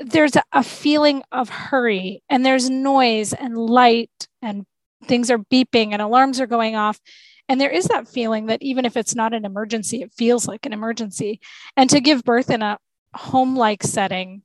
There's 0.00 0.32
a 0.52 0.64
feeling 0.64 1.22
of 1.30 1.50
hurry, 1.50 2.22
and 2.28 2.44
there's 2.44 2.68
noise 2.70 3.32
and 3.32 3.56
light 3.56 4.10
and 4.42 4.64
things 5.06 5.30
are 5.30 5.38
beeping 5.38 5.92
and 5.92 6.02
alarms 6.02 6.40
are 6.40 6.46
going 6.46 6.76
off. 6.76 7.00
And 7.48 7.60
there 7.60 7.70
is 7.70 7.86
that 7.86 8.08
feeling 8.08 8.46
that 8.46 8.62
even 8.62 8.84
if 8.84 8.96
it's 8.96 9.14
not 9.14 9.34
an 9.34 9.44
emergency, 9.44 10.02
it 10.02 10.12
feels 10.12 10.48
like 10.48 10.64
an 10.64 10.72
emergency. 10.72 11.40
And 11.76 11.90
to 11.90 12.00
give 12.00 12.24
birth 12.24 12.50
in 12.50 12.62
a 12.62 12.78
home 13.14 13.56
like 13.56 13.82
setting 13.82 14.42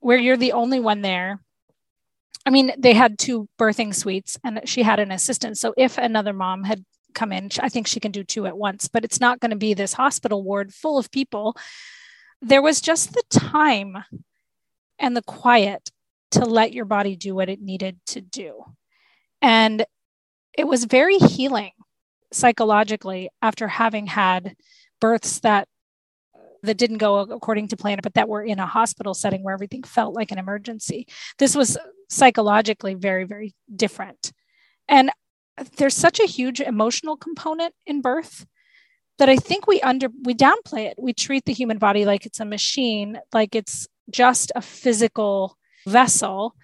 where 0.00 0.18
you're 0.18 0.36
the 0.36 0.52
only 0.52 0.80
one 0.80 1.02
there, 1.02 1.40
I 2.44 2.50
mean, 2.50 2.72
they 2.76 2.94
had 2.94 3.18
two 3.18 3.48
birthing 3.58 3.94
suites 3.94 4.36
and 4.42 4.62
she 4.64 4.82
had 4.82 4.98
an 4.98 5.12
assistant. 5.12 5.58
So 5.58 5.74
if 5.76 5.98
another 5.98 6.32
mom 6.32 6.64
had 6.64 6.84
come 7.14 7.32
in, 7.32 7.50
I 7.60 7.68
think 7.68 7.86
she 7.86 8.00
can 8.00 8.10
do 8.10 8.24
two 8.24 8.46
at 8.46 8.56
once, 8.56 8.88
but 8.88 9.04
it's 9.04 9.20
not 9.20 9.38
going 9.38 9.50
to 9.50 9.56
be 9.56 9.74
this 9.74 9.92
hospital 9.92 10.42
ward 10.42 10.74
full 10.74 10.98
of 10.98 11.10
people. 11.10 11.56
There 12.40 12.62
was 12.62 12.80
just 12.80 13.12
the 13.12 13.22
time 13.30 14.04
and 14.98 15.16
the 15.16 15.22
quiet 15.22 15.90
to 16.32 16.44
let 16.44 16.72
your 16.72 16.86
body 16.86 17.14
do 17.14 17.34
what 17.34 17.48
it 17.48 17.60
needed 17.60 18.00
to 18.06 18.20
do. 18.20 18.64
And 19.42 19.84
it 20.56 20.66
was 20.66 20.84
very 20.84 21.18
healing 21.18 21.72
psychologically 22.32 23.28
after 23.42 23.68
having 23.68 24.06
had 24.06 24.54
births 25.00 25.40
that 25.40 25.68
that 26.62 26.78
didn't 26.78 26.98
go 26.98 27.18
according 27.18 27.66
to 27.66 27.76
plan 27.76 27.98
but 28.02 28.14
that 28.14 28.28
were 28.28 28.42
in 28.42 28.60
a 28.60 28.66
hospital 28.66 29.14
setting 29.14 29.42
where 29.42 29.52
everything 29.52 29.82
felt 29.82 30.14
like 30.14 30.30
an 30.30 30.38
emergency. 30.38 31.06
This 31.38 31.56
was 31.56 31.76
psychologically 32.08 32.94
very 32.94 33.24
very 33.24 33.54
different. 33.74 34.32
And 34.88 35.10
there's 35.76 35.96
such 35.96 36.20
a 36.20 36.26
huge 36.26 36.60
emotional 36.60 37.16
component 37.16 37.74
in 37.86 38.00
birth 38.00 38.46
that 39.18 39.28
i 39.28 39.36
think 39.36 39.66
we 39.66 39.80
under 39.82 40.08
we 40.22 40.34
downplay 40.34 40.86
it. 40.86 40.94
We 40.98 41.12
treat 41.12 41.44
the 41.44 41.52
human 41.52 41.78
body 41.78 42.04
like 42.04 42.24
it's 42.24 42.40
a 42.40 42.44
machine 42.44 43.18
like 43.34 43.54
it's 43.54 43.86
just 44.10 44.52
a 44.54 44.62
physical 44.62 45.58
vessel 45.86 46.54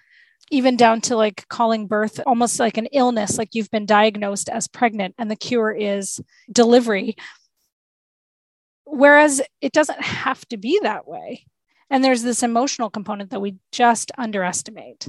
even 0.51 0.75
down 0.75 1.01
to 1.01 1.15
like 1.15 1.47
calling 1.47 1.87
birth 1.87 2.19
almost 2.25 2.59
like 2.59 2.77
an 2.77 2.87
illness, 2.87 3.37
like 3.37 3.53
you've 3.53 3.71
been 3.71 3.85
diagnosed 3.85 4.49
as 4.49 4.67
pregnant 4.67 5.15
and 5.17 5.29
the 5.29 5.35
cure 5.35 5.71
is 5.71 6.19
delivery. 6.51 7.15
Whereas 8.85 9.41
it 9.61 9.71
doesn't 9.71 10.01
have 10.01 10.47
to 10.47 10.57
be 10.57 10.79
that 10.81 11.07
way. 11.07 11.45
And 11.89 12.03
there's 12.03 12.23
this 12.23 12.43
emotional 12.43 12.89
component 12.89 13.31
that 13.31 13.41
we 13.41 13.55
just 13.71 14.11
underestimate. 14.17 15.07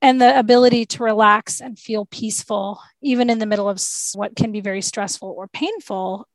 And 0.00 0.20
the 0.20 0.36
ability 0.36 0.86
to 0.86 1.04
relax 1.04 1.60
and 1.60 1.78
feel 1.78 2.06
peaceful, 2.06 2.80
even 3.00 3.30
in 3.30 3.38
the 3.38 3.46
middle 3.46 3.68
of 3.68 3.80
what 4.14 4.34
can 4.34 4.50
be 4.50 4.60
very 4.60 4.82
stressful 4.82 5.28
or 5.28 5.46
painful, 5.46 6.26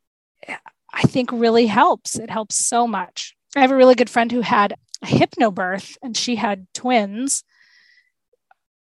I 0.94 1.02
think 1.04 1.32
really 1.34 1.68
helps. 1.68 2.18
It 2.18 2.30
helps 2.30 2.56
so 2.56 2.88
much. 2.88 3.36
I 3.56 3.62
have 3.62 3.72
a 3.72 3.76
really 3.76 3.96
good 3.96 4.10
friend 4.10 4.32
who 4.32 4.42
had 4.42 4.76
hypnobirth 5.04 5.98
and 6.01 6.16
she 6.16 6.36
had 6.36 6.68
twins 6.74 7.44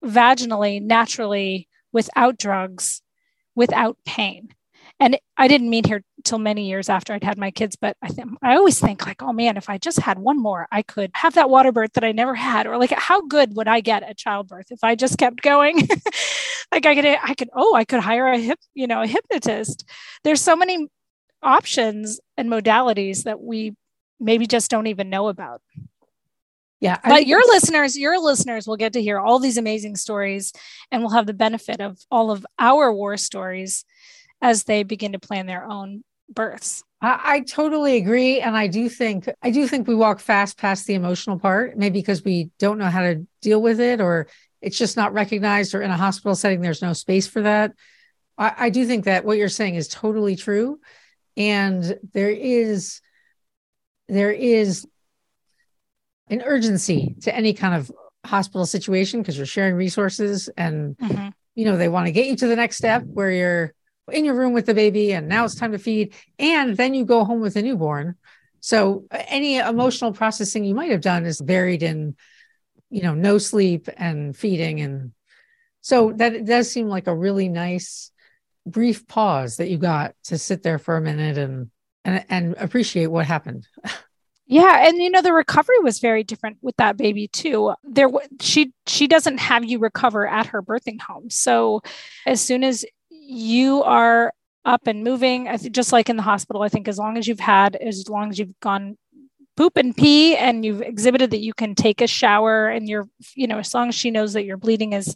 vaginally, 0.03 0.81
naturally, 0.81 1.67
without 1.91 2.37
drugs, 2.37 3.01
without 3.55 3.97
pain. 4.05 4.49
And 4.99 5.19
I 5.37 5.47
didn't 5.47 5.69
meet 5.69 5.87
her 5.87 6.01
till 6.23 6.39
many 6.39 6.67
years 6.67 6.89
after 6.89 7.13
I'd 7.13 7.23
had 7.23 7.37
my 7.37 7.51
kids, 7.51 7.75
but 7.75 7.95
I 8.01 8.07
think 8.07 8.31
I 8.41 8.55
always 8.55 8.79
think 8.79 9.05
like, 9.05 9.21
oh 9.21 9.31
man, 9.31 9.55
if 9.55 9.69
I 9.69 9.77
just 9.77 9.99
had 9.99 10.17
one 10.17 10.41
more, 10.41 10.67
I 10.71 10.81
could 10.81 11.11
have 11.13 11.35
that 11.35 11.49
water 11.49 11.71
birth 11.71 11.93
that 11.93 12.03
I 12.03 12.11
never 12.11 12.33
had, 12.33 12.65
or 12.65 12.77
like 12.77 12.91
how 12.91 13.21
good 13.21 13.55
would 13.55 13.67
I 13.67 13.79
get 13.79 14.01
at 14.03 14.17
childbirth 14.17 14.71
if 14.71 14.83
I 14.83 14.95
just 14.95 15.19
kept 15.19 15.41
going? 15.41 15.87
like 16.71 16.85
I 16.85 16.95
could, 16.95 17.05
I 17.05 17.33
could, 17.35 17.49
oh, 17.53 17.75
I 17.75 17.85
could 17.85 17.99
hire 17.99 18.27
a 18.27 18.39
hip, 18.39 18.59
you 18.73 18.87
know, 18.87 19.03
a 19.03 19.07
hypnotist. 19.07 19.87
There's 20.23 20.41
so 20.41 20.55
many 20.55 20.87
options 21.43 22.19
and 22.35 22.49
modalities 22.49 23.23
that 23.23 23.39
we 23.39 23.75
maybe 24.19 24.47
just 24.47 24.71
don't 24.71 24.87
even 24.87 25.09
know 25.11 25.27
about. 25.27 25.61
Yeah. 26.79 26.97
I 27.03 27.09
but 27.09 27.27
your 27.27 27.41
listeners, 27.47 27.97
your 27.97 28.19
listeners 28.19 28.67
will 28.67 28.77
get 28.77 28.93
to 28.93 29.01
hear 29.01 29.19
all 29.19 29.39
these 29.39 29.57
amazing 29.57 29.95
stories 29.95 30.53
and 30.91 31.01
will 31.01 31.09
have 31.09 31.25
the 31.25 31.33
benefit 31.33 31.81
of 31.81 31.97
all 32.11 32.29
of 32.29 32.45
our 32.59 32.93
war 32.93 33.17
stories 33.17 33.83
as 34.41 34.63
they 34.65 34.83
begin 34.83 35.13
to 35.13 35.19
plan 35.19 35.47
their 35.47 35.65
own 35.65 36.03
births. 36.29 36.83
I, 37.01 37.19
I 37.23 37.39
totally 37.41 37.97
agree. 37.97 38.41
And 38.41 38.55
I 38.55 38.67
do 38.67 38.89
think 38.89 39.27
I 39.41 39.49
do 39.49 39.67
think 39.67 39.87
we 39.87 39.95
walk 39.95 40.19
fast 40.19 40.57
past 40.57 40.85
the 40.85 40.93
emotional 40.93 41.39
part, 41.39 41.77
maybe 41.77 41.99
because 41.99 42.23
we 42.23 42.51
don't 42.59 42.77
know 42.77 42.89
how 42.89 43.01
to 43.01 43.25
deal 43.41 43.61
with 43.61 43.79
it 43.79 43.99
or 43.99 44.27
it's 44.61 44.77
just 44.77 44.97
not 44.97 45.13
recognized 45.13 45.73
or 45.73 45.81
in 45.81 45.91
a 45.91 45.97
hospital 45.97 46.35
setting, 46.35 46.61
there's 46.61 46.81
no 46.81 46.93
space 46.93 47.27
for 47.27 47.41
that. 47.43 47.73
I, 48.37 48.53
I 48.57 48.69
do 48.69 48.85
think 48.85 49.05
that 49.05 49.25
what 49.25 49.37
you're 49.37 49.49
saying 49.49 49.75
is 49.75 49.87
totally 49.87 50.35
true. 50.35 50.79
And 51.35 51.99
there 52.13 52.29
is 52.29 53.01
there 54.07 54.31
is 54.31 54.87
an 56.29 56.41
urgency 56.45 57.15
to 57.21 57.35
any 57.35 57.53
kind 57.53 57.75
of 57.75 57.91
hospital 58.25 58.65
situation 58.65 59.21
because 59.21 59.37
you're 59.37 59.45
sharing 59.45 59.75
resources 59.75 60.49
and 60.57 60.97
mm-hmm. 60.97 61.29
you 61.55 61.65
know 61.65 61.77
they 61.77 61.89
want 61.89 62.05
to 62.05 62.11
get 62.11 62.27
you 62.27 62.35
to 62.35 62.47
the 62.47 62.55
next 62.55 62.77
step 62.77 63.03
where 63.05 63.31
you're 63.31 63.73
in 64.11 64.25
your 64.25 64.35
room 64.35 64.53
with 64.53 64.65
the 64.65 64.73
baby 64.73 65.13
and 65.13 65.27
now 65.27 65.45
it's 65.45 65.55
time 65.55 65.71
to 65.71 65.77
feed 65.77 66.13
and 66.39 66.75
then 66.77 66.93
you 66.93 67.05
go 67.05 67.23
home 67.23 67.39
with 67.39 67.55
a 67.55 67.61
newborn 67.61 68.15
so 68.59 69.05
any 69.11 69.57
emotional 69.57 70.13
processing 70.13 70.63
you 70.63 70.75
might 70.75 70.91
have 70.91 71.01
done 71.01 71.25
is 71.25 71.41
buried 71.41 71.83
in 71.83 72.15
you 72.89 73.01
know 73.01 73.13
no 73.13 73.37
sleep 73.37 73.87
and 73.97 74.35
feeding 74.35 74.81
and 74.81 75.11
so 75.81 76.11
that 76.13 76.33
it 76.33 76.45
does 76.45 76.69
seem 76.69 76.87
like 76.87 77.07
a 77.07 77.15
really 77.15 77.47
nice 77.47 78.11
brief 78.65 79.07
pause 79.07 79.57
that 79.57 79.69
you 79.69 79.77
got 79.77 80.15
to 80.25 80.37
sit 80.37 80.63
there 80.63 80.79
for 80.79 80.97
a 80.97 81.01
minute 81.01 81.37
and 81.37 81.69
and, 82.03 82.25
and 82.29 82.55
appreciate 82.57 83.07
what 83.07 83.25
happened 83.25 83.67
Yeah, 84.49 84.87
and 84.87 84.97
you 84.97 85.09
know 85.09 85.21
the 85.21 85.33
recovery 85.33 85.79
was 85.79 85.99
very 85.99 86.23
different 86.23 86.57
with 86.61 86.75
that 86.77 86.95
baby 86.95 87.27
too. 87.27 87.73
There 87.83 88.07
she 88.39 88.71
she 88.87 89.05
doesn't 89.07 89.39
have 89.39 89.65
you 89.65 89.77
recover 89.77 90.25
at 90.25 90.47
her 90.47 90.61
birthing 90.61 91.01
home. 91.01 91.29
So 91.29 91.81
as 92.25 92.39
soon 92.39 92.63
as 92.63 92.85
you 93.09 93.83
are 93.83 94.33
up 94.63 94.87
and 94.87 95.03
moving, 95.03 95.49
I 95.49 95.57
just 95.57 95.91
like 95.91 96.09
in 96.09 96.15
the 96.15 96.23
hospital, 96.23 96.61
I 96.61 96.69
think 96.69 96.87
as 96.87 96.97
long 96.97 97.17
as 97.17 97.27
you've 97.27 97.41
had 97.41 97.75
as 97.75 98.07
long 98.07 98.29
as 98.29 98.39
you've 98.39 98.57
gone 98.61 98.97
poop 99.57 99.77
and 99.77 99.95
pee 99.97 100.37
and 100.37 100.63
you've 100.65 100.81
exhibited 100.81 101.31
that 101.31 101.41
you 101.41 101.53
can 101.53 101.75
take 101.75 102.01
a 102.01 102.07
shower 102.07 102.67
and 102.69 102.87
you're 102.89 103.09
you 103.35 103.47
know 103.47 103.59
as 103.59 103.73
long 103.73 103.89
as 103.89 103.95
she 103.95 104.11
knows 104.11 104.33
that 104.33 104.45
your 104.45 104.57
bleeding 104.57 104.93
is 104.93 105.15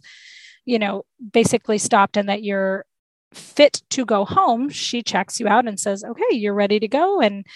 you 0.66 0.78
know 0.78 1.04
basically 1.32 1.78
stopped 1.78 2.16
and 2.18 2.28
that 2.28 2.42
you're 2.44 2.84
fit 3.32 3.82
to 3.90 4.04
go 4.04 4.24
home, 4.26 4.68
she 4.70 5.02
checks 5.02 5.40
you 5.40 5.48
out 5.48 5.66
and 5.68 5.80
says, 5.80 6.04
"Okay, 6.04 6.36
you're 6.36 6.54
ready 6.54 6.80
to 6.80 6.88
go." 6.88 7.20
And 7.20 7.46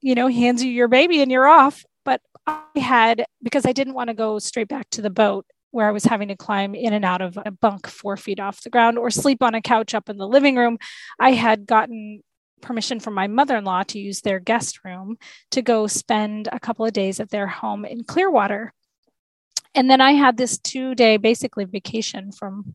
you 0.00 0.14
know, 0.14 0.28
hands 0.28 0.62
you 0.62 0.70
your 0.70 0.88
baby 0.88 1.22
and 1.22 1.30
you're 1.30 1.48
off. 1.48 1.84
But 2.04 2.20
I 2.46 2.62
had, 2.76 3.24
because 3.42 3.66
I 3.66 3.72
didn't 3.72 3.94
want 3.94 4.08
to 4.08 4.14
go 4.14 4.38
straight 4.38 4.68
back 4.68 4.88
to 4.90 5.02
the 5.02 5.10
boat 5.10 5.46
where 5.70 5.88
I 5.88 5.92
was 5.92 6.04
having 6.04 6.28
to 6.28 6.36
climb 6.36 6.74
in 6.74 6.92
and 6.92 7.04
out 7.04 7.20
of 7.20 7.38
a 7.44 7.50
bunk 7.50 7.86
four 7.86 8.16
feet 8.16 8.40
off 8.40 8.62
the 8.62 8.70
ground 8.70 8.98
or 8.98 9.10
sleep 9.10 9.42
on 9.42 9.54
a 9.54 9.62
couch 9.62 9.94
up 9.94 10.08
in 10.08 10.16
the 10.16 10.26
living 10.26 10.56
room, 10.56 10.78
I 11.18 11.32
had 11.32 11.66
gotten 11.66 12.22
permission 12.60 13.00
from 13.00 13.14
my 13.14 13.26
mother 13.26 13.56
in 13.56 13.64
law 13.64 13.82
to 13.84 13.98
use 13.98 14.20
their 14.20 14.38
guest 14.38 14.84
room 14.84 15.16
to 15.50 15.62
go 15.62 15.86
spend 15.86 16.48
a 16.52 16.60
couple 16.60 16.84
of 16.84 16.92
days 16.92 17.20
at 17.20 17.30
their 17.30 17.46
home 17.46 17.84
in 17.84 18.04
Clearwater. 18.04 18.72
And 19.74 19.88
then 19.88 20.00
I 20.00 20.12
had 20.12 20.36
this 20.36 20.58
two 20.58 20.94
day 20.94 21.16
basically 21.16 21.64
vacation 21.64 22.32
from 22.32 22.74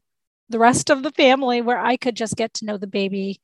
the 0.50 0.60
rest 0.60 0.90
of 0.90 1.04
the 1.04 1.12
family 1.12 1.62
where 1.62 1.80
I 1.80 1.98
could 1.98 2.16
just 2.16 2.36
get 2.36 2.54
to 2.56 2.66
know 2.66 2.78
the 2.78 2.88
baby 2.88 3.42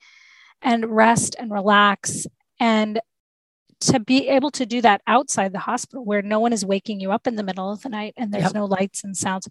and 0.61 0.85
rest 0.85 1.35
and 1.37 1.51
relax. 1.51 2.27
And 2.59 3.01
to 3.81 3.99
be 3.99 4.27
able 4.29 4.51
to 4.51 4.65
do 4.65 4.81
that 4.81 5.01
outside 5.07 5.53
the 5.53 5.59
hospital 5.59 6.05
where 6.05 6.21
no 6.21 6.39
one 6.39 6.53
is 6.53 6.65
waking 6.65 6.99
you 6.99 7.11
up 7.11 7.27
in 7.27 7.35
the 7.35 7.43
middle 7.43 7.71
of 7.71 7.81
the 7.81 7.89
night 7.89 8.13
and 8.17 8.33
there's 8.33 8.45
yep. 8.45 8.53
no 8.53 8.65
lights 8.65 9.03
and 9.03 9.15
sounds. 9.17 9.47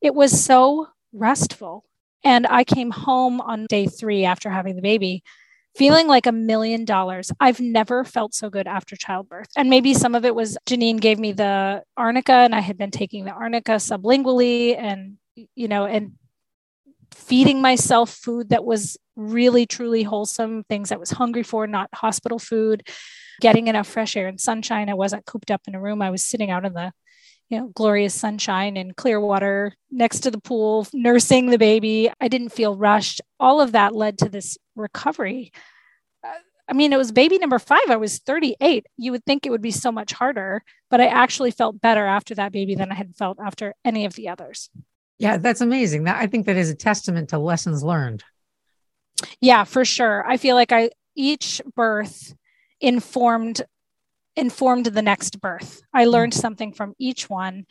It 0.00 0.14
was 0.14 0.44
so 0.44 0.88
restful. 1.12 1.84
And 2.24 2.46
i 2.48 2.64
came 2.64 2.90
home 2.90 3.40
on 3.40 3.66
day 3.66 3.86
3 3.86 4.24
after 4.24 4.50
having 4.50 4.76
the 4.76 4.82
baby 4.82 5.22
feeling 5.76 6.08
like 6.08 6.26
a 6.26 6.32
million 6.32 6.84
dollars. 6.84 7.30
I've 7.38 7.60
never 7.60 8.02
felt 8.02 8.34
so 8.34 8.50
good 8.50 8.66
after 8.66 8.96
childbirth. 8.96 9.46
And 9.56 9.70
maybe 9.70 9.94
some 9.94 10.16
of 10.16 10.24
it 10.24 10.34
was 10.34 10.58
janine 10.66 11.00
gave 11.00 11.18
me 11.18 11.32
the 11.32 11.84
arnica 11.96 12.32
and 12.32 12.54
i 12.54 12.60
had 12.60 12.76
been 12.76 12.90
taking 12.90 13.24
the 13.24 13.30
arnica 13.30 13.72
sublingually 13.72 14.76
and 14.76 15.16
you 15.54 15.68
know 15.68 15.86
and 15.86 16.12
feeding 17.12 17.60
myself 17.60 18.10
food 18.10 18.50
that 18.50 18.64
was 18.64 18.96
really 19.16 19.66
truly 19.66 20.02
wholesome 20.02 20.62
things 20.64 20.92
i 20.92 20.96
was 20.96 21.10
hungry 21.10 21.42
for 21.42 21.66
not 21.66 21.88
hospital 21.92 22.38
food 22.38 22.82
getting 23.40 23.68
enough 23.68 23.86
fresh 23.86 24.16
air 24.16 24.28
and 24.28 24.40
sunshine. 24.40 24.88
I 24.88 24.94
wasn't 24.94 25.26
cooped 25.26 25.50
up 25.50 25.62
in 25.66 25.74
a 25.74 25.80
room. 25.80 26.02
I 26.02 26.10
was 26.10 26.24
sitting 26.24 26.50
out 26.50 26.64
in 26.64 26.72
the 26.72 26.92
you 27.48 27.58
know, 27.58 27.68
glorious 27.68 28.14
sunshine 28.14 28.76
and 28.76 28.94
clear 28.94 29.18
water 29.18 29.74
next 29.90 30.20
to 30.20 30.30
the 30.30 30.40
pool, 30.40 30.86
nursing 30.92 31.46
the 31.46 31.56
baby. 31.56 32.10
I 32.20 32.28
didn't 32.28 32.50
feel 32.50 32.76
rushed. 32.76 33.22
All 33.40 33.60
of 33.60 33.72
that 33.72 33.94
led 33.94 34.18
to 34.18 34.28
this 34.28 34.58
recovery. 34.76 35.52
Uh, 36.22 36.32
I 36.68 36.74
mean, 36.74 36.92
it 36.92 36.98
was 36.98 37.10
baby 37.10 37.38
number 37.38 37.58
five. 37.58 37.88
I 37.88 37.96
was 37.96 38.18
38. 38.18 38.84
You 38.98 39.12
would 39.12 39.24
think 39.24 39.46
it 39.46 39.50
would 39.50 39.62
be 39.62 39.70
so 39.70 39.90
much 39.90 40.12
harder, 40.12 40.62
but 40.90 41.00
I 41.00 41.06
actually 41.06 41.50
felt 41.50 41.80
better 41.80 42.04
after 42.04 42.34
that 42.34 42.52
baby 42.52 42.74
than 42.74 42.92
I 42.92 42.94
had 42.94 43.16
felt 43.16 43.38
after 43.42 43.74
any 43.82 44.04
of 44.04 44.12
the 44.14 44.28
others. 44.28 44.68
Yeah, 45.18 45.36
that's 45.36 45.60
amazing. 45.60 46.04
That 46.04 46.16
I 46.16 46.26
think 46.26 46.46
that 46.46 46.56
is 46.56 46.70
a 46.70 46.74
testament 46.74 47.30
to 47.30 47.38
lessons 47.38 47.82
learned. 47.82 48.22
Yeah, 49.40 49.64
for 49.64 49.84
sure. 49.84 50.24
I 50.26 50.36
feel 50.36 50.54
like 50.54 50.72
I 50.72 50.90
each 51.16 51.60
birth 51.74 52.34
informed 52.80 53.62
informed 54.36 54.86
the 54.86 55.02
next 55.02 55.40
birth. 55.40 55.82
I 55.92 56.04
hmm. 56.04 56.10
learned 56.10 56.34
something 56.34 56.72
from 56.72 56.94
each 56.98 57.28
one. 57.28 57.66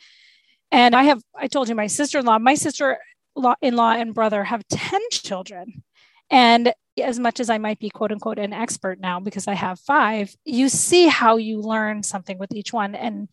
And 0.70 0.94
I 0.94 1.04
have 1.04 1.22
I 1.34 1.46
told 1.46 1.68
you 1.68 1.74
my 1.74 1.86
sister-in-law, 1.86 2.38
my 2.40 2.54
sister-in-law 2.54 3.92
and 3.92 4.14
brother 4.14 4.44
have 4.44 4.68
10 4.68 5.00
children. 5.10 5.82
And 6.30 6.74
as 7.02 7.18
much 7.18 7.40
as 7.40 7.48
I 7.48 7.56
might 7.56 7.78
be 7.78 7.88
quote 7.88 8.12
unquote 8.12 8.38
an 8.38 8.52
expert 8.52 9.00
now 9.00 9.18
because 9.20 9.48
I 9.48 9.54
have 9.54 9.80
5, 9.80 10.34
you 10.44 10.68
see 10.68 11.06
how 11.06 11.36
you 11.36 11.62
learn 11.62 12.02
something 12.02 12.36
with 12.38 12.52
each 12.52 12.72
one 12.72 12.94
and 12.94 13.28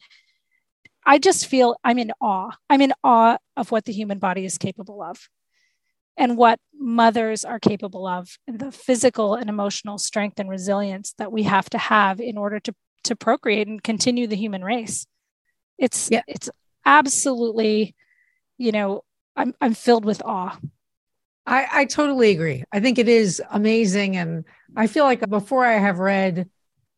I 1.05 1.19
just 1.19 1.45
feel 1.45 1.75
I'm 1.83 1.99
in 1.99 2.11
awe. 2.19 2.51
I'm 2.69 2.81
in 2.81 2.93
awe 3.03 3.37
of 3.55 3.71
what 3.71 3.85
the 3.85 3.93
human 3.93 4.19
body 4.19 4.45
is 4.45 4.57
capable 4.57 5.01
of 5.01 5.29
and 6.17 6.37
what 6.37 6.59
mothers 6.73 7.43
are 7.43 7.59
capable 7.59 8.07
of, 8.07 8.37
and 8.47 8.59
the 8.59 8.71
physical 8.71 9.35
and 9.35 9.49
emotional 9.49 9.97
strength 9.97 10.39
and 10.39 10.49
resilience 10.49 11.13
that 11.17 11.31
we 11.31 11.43
have 11.43 11.69
to 11.69 11.77
have 11.77 12.21
in 12.21 12.37
order 12.37 12.59
to, 12.61 12.73
to 13.03 13.15
procreate 13.15 13.67
and 13.67 13.83
continue 13.83 14.25
the 14.25 14.35
human 14.35 14.63
race. 14.63 15.05
It's 15.77 16.09
yeah. 16.09 16.21
it's 16.27 16.49
absolutely, 16.85 17.95
you 18.57 18.71
know, 18.71 19.03
I'm 19.35 19.53
I'm 19.59 19.73
filled 19.73 20.05
with 20.05 20.21
awe. 20.23 20.57
I, 21.45 21.67
I 21.71 21.85
totally 21.85 22.31
agree. 22.31 22.63
I 22.71 22.79
think 22.79 22.97
it 22.97 23.09
is 23.09 23.41
amazing. 23.51 24.17
And 24.17 24.45
I 24.75 24.87
feel 24.87 25.03
like 25.03 25.29
before 25.29 25.65
I 25.65 25.77
have 25.77 25.99
read, 25.99 26.49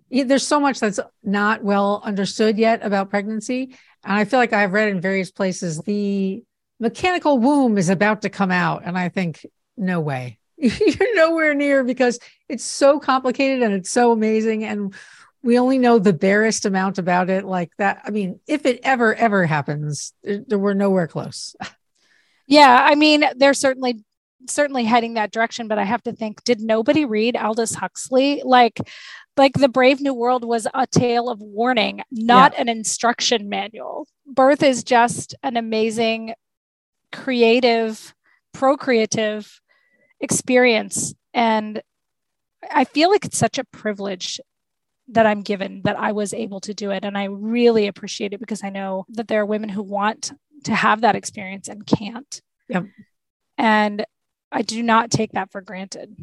there's 0.10 0.48
so 0.48 0.60
much 0.60 0.80
that's 0.80 1.00
not 1.24 1.64
well 1.64 2.02
understood 2.06 2.58
yet 2.58 2.86
about 2.86 3.10
pregnancy. 3.10 3.76
And 4.08 4.16
I 4.16 4.24
feel 4.24 4.40
like 4.40 4.54
I've 4.54 4.72
read 4.72 4.88
in 4.88 5.02
various 5.02 5.32
places 5.32 5.80
the 5.82 6.42
mechanical 6.80 7.40
womb 7.40 7.78
is 7.78 7.90
about 7.90 8.22
to 8.22 8.30
come 8.30 8.52
out. 8.52 8.84
And 8.86 8.98
I 8.98 9.10
think, 9.10 9.46
no 9.76 10.00
way. 10.00 10.40
You're 10.58 11.16
nowhere 11.16 11.54
near 11.54 11.84
because 11.84 12.18
it's 12.48 12.64
so 12.64 13.00
complicated 13.02 13.62
and 13.62 13.74
it's 13.74 13.92
so 13.92 14.14
amazing. 14.14 14.64
And 14.64 14.96
we 15.44 15.60
only 15.60 15.78
know 15.78 16.00
the 16.00 16.14
barest 16.14 16.66
amount 16.66 16.98
about 16.98 17.30
it. 17.30 17.44
Like 17.44 17.72
that. 17.80 18.02
I 18.06 18.12
mean, 18.12 18.40
if 18.48 18.66
it 18.66 18.80
ever, 18.84 19.14
ever 19.14 19.46
happens, 19.46 20.14
we're 20.24 20.74
nowhere 20.74 21.08
close. 21.08 21.56
Yeah. 22.50 22.80
I 22.82 22.96
mean, 22.96 23.26
they're 23.36 23.54
certainly 23.54 24.06
certainly 24.48 24.84
heading 24.84 25.16
that 25.16 25.32
direction 25.32 25.68
but 25.68 25.80
i 25.80 25.84
have 25.84 26.04
to 26.04 26.12
think 26.12 26.44
did 26.44 26.62
nobody 26.62 27.06
read 27.06 27.36
aldous 27.36 27.76
huxley? 27.76 28.42
Like 28.46 28.80
like 29.36 29.54
the 29.54 29.70
brave 29.70 30.02
new 30.02 30.14
world 30.14 30.44
was 30.44 30.68
a 30.74 30.88
tale 30.88 31.30
of 31.30 31.40
warning 31.40 32.02
not 32.12 32.54
yeah. 32.54 32.62
an 32.62 32.70
instruction 32.70 33.50
manual. 33.50 34.08
Birth 34.26 34.64
is 34.64 34.84
just 34.84 35.36
an 35.44 35.58
amazing 35.58 36.34
creative 37.12 38.16
procreative 38.54 39.62
experience. 40.20 41.14
And 41.34 41.82
i 42.72 42.84
feel 42.84 43.10
like 43.10 43.24
it's 43.26 43.38
such 43.38 43.58
a 43.60 43.64
privilege 43.64 44.40
that 45.10 45.26
i'm 45.26 45.42
given 45.42 45.82
that 45.84 45.98
i 45.98 46.12
was 46.12 46.34
able 46.34 46.60
to 46.62 46.74
do 46.74 46.92
it. 46.92 47.06
And 47.06 47.18
i 47.18 47.26
really 47.26 47.88
appreciate 47.88 48.34
it 48.34 48.40
because 48.40 48.64
i 48.64 48.70
know 48.70 49.06
that 49.10 49.28
there 49.28 49.42
are 49.42 49.46
women 49.46 49.70
who 49.70 49.84
want 49.84 50.34
to 50.64 50.74
have 50.74 51.02
that 51.02 51.16
experience 51.16 51.68
and 51.68 51.86
can't. 51.86 52.42
Yep. 52.70 52.86
and 53.58 54.06
I 54.52 54.62
do 54.62 54.82
not 54.82 55.12
take 55.12 55.34
that 55.34 55.52
for 55.52 55.62
granted. 55.62 56.16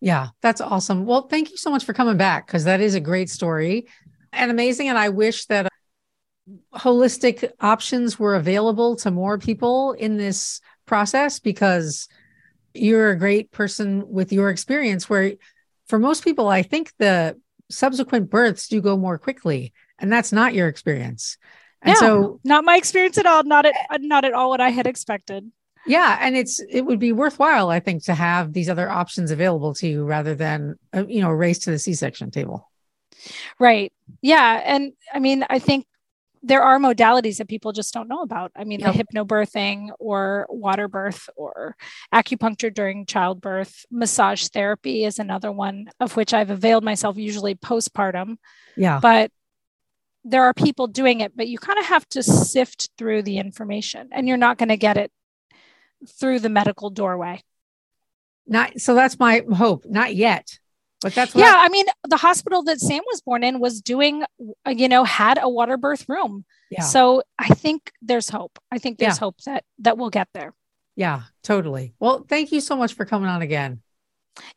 Yeah, 0.00 0.28
that's 0.40 0.60
awesome. 0.60 1.04
Well, 1.04 1.28
thank 1.28 1.50
you 1.50 1.56
so 1.56 1.70
much 1.70 1.84
for 1.84 1.92
coming 1.92 2.16
back 2.16 2.46
because 2.46 2.64
that 2.64 2.80
is 2.80 2.94
a 2.94 3.00
great 3.00 3.28
story 3.28 3.86
and 4.32 4.50
amazing. 4.50 4.88
And 4.88 4.98
I 4.98 5.10
wish 5.10 5.46
that 5.46 5.70
holistic 6.74 7.50
options 7.60 8.18
were 8.18 8.34
available 8.34 8.96
to 8.96 9.10
more 9.10 9.38
people 9.38 9.92
in 9.92 10.16
this 10.16 10.60
process 10.86 11.38
because 11.38 12.08
you're 12.74 13.10
a 13.10 13.18
great 13.18 13.50
person 13.50 14.08
with 14.08 14.32
your 14.32 14.50
experience 14.50 15.08
where 15.08 15.34
for 15.86 15.98
most 15.98 16.24
people 16.24 16.48
i 16.48 16.62
think 16.62 16.92
the 16.98 17.36
subsequent 17.70 18.30
births 18.30 18.68
do 18.68 18.80
go 18.80 18.96
more 18.96 19.18
quickly 19.18 19.72
and 19.98 20.12
that's 20.12 20.32
not 20.32 20.54
your 20.54 20.68
experience 20.68 21.36
and 21.82 21.94
no, 21.94 22.00
so 22.00 22.40
not 22.44 22.64
my 22.64 22.76
experience 22.76 23.18
at 23.18 23.26
all 23.26 23.44
not 23.44 23.66
at 23.66 23.74
not 24.00 24.24
at 24.24 24.32
all 24.32 24.50
what 24.50 24.60
i 24.60 24.70
had 24.70 24.86
expected 24.86 25.50
yeah 25.86 26.18
and 26.20 26.36
it's 26.36 26.60
it 26.68 26.82
would 26.82 26.98
be 26.98 27.12
worthwhile 27.12 27.70
i 27.70 27.80
think 27.80 28.02
to 28.04 28.14
have 28.14 28.52
these 28.52 28.68
other 28.68 28.88
options 28.88 29.30
available 29.30 29.74
to 29.74 29.88
you 29.88 30.04
rather 30.04 30.34
than 30.34 30.78
uh, 30.94 31.06
you 31.06 31.20
know 31.20 31.30
a 31.30 31.36
race 31.36 31.58
to 31.60 31.70
the 31.70 31.78
c-section 31.78 32.30
table 32.30 32.68
right 33.58 33.92
yeah 34.22 34.60
and 34.64 34.92
i 35.12 35.18
mean 35.18 35.44
i 35.48 35.58
think 35.58 35.86
there 36.42 36.62
are 36.62 36.78
modalities 36.78 37.36
that 37.36 37.48
people 37.48 37.72
just 37.72 37.92
don't 37.92 38.08
know 38.08 38.22
about. 38.22 38.50
I 38.56 38.64
mean, 38.64 38.80
yep. 38.80 38.94
the 38.94 39.04
hypnobirthing 39.04 39.90
or 39.98 40.46
water 40.48 40.88
birth 40.88 41.28
or 41.36 41.76
acupuncture 42.14 42.72
during 42.72 43.04
childbirth, 43.04 43.84
massage 43.90 44.48
therapy 44.48 45.04
is 45.04 45.18
another 45.18 45.52
one 45.52 45.90
of 46.00 46.16
which 46.16 46.32
I've 46.32 46.50
availed 46.50 46.82
myself 46.82 47.18
usually 47.18 47.54
postpartum. 47.54 48.36
Yeah. 48.76 49.00
But 49.02 49.30
there 50.24 50.44
are 50.44 50.54
people 50.54 50.86
doing 50.86 51.20
it, 51.20 51.36
but 51.36 51.48
you 51.48 51.58
kind 51.58 51.78
of 51.78 51.86
have 51.86 52.08
to 52.10 52.22
sift 52.22 52.90
through 52.96 53.22
the 53.22 53.38
information 53.38 54.08
and 54.12 54.28
you're 54.28 54.36
not 54.36 54.58
going 54.58 54.68
to 54.68 54.76
get 54.76 54.96
it 54.96 55.10
through 56.08 56.40
the 56.40 56.48
medical 56.48 56.90
doorway. 56.90 57.42
Not 58.46 58.80
so 58.80 58.94
that's 58.94 59.18
my 59.18 59.42
hope. 59.52 59.84
Not 59.86 60.14
yet. 60.14 60.58
But 61.00 61.14
that's 61.14 61.34
yeah. 61.34 61.54
I, 61.56 61.66
I, 61.66 61.68
mean, 61.70 61.86
the 62.08 62.18
hospital 62.18 62.62
that 62.64 62.78
Sam 62.78 63.02
was 63.06 63.22
born 63.22 63.42
in 63.42 63.58
was 63.58 63.80
doing, 63.80 64.22
uh, 64.66 64.70
you 64.70 64.88
know, 64.88 65.02
had 65.04 65.38
a 65.40 65.48
water 65.48 65.78
birth 65.78 66.06
room. 66.08 66.44
Yeah. 66.70 66.82
So 66.82 67.22
I 67.38 67.48
think 67.48 67.90
there's 68.02 68.28
hope. 68.28 68.58
I 68.70 68.78
think 68.78 68.98
there's 68.98 69.16
yeah. 69.16 69.20
hope 69.20 69.40
that 69.46 69.64
that 69.78 69.96
we'll 69.96 70.10
get 70.10 70.28
there. 70.34 70.52
Yeah, 70.96 71.22
totally. 71.42 71.94
Well, 71.98 72.26
thank 72.28 72.52
you 72.52 72.60
so 72.60 72.76
much 72.76 72.94
for 72.94 73.06
coming 73.06 73.28
on 73.28 73.40
again. 73.40 73.80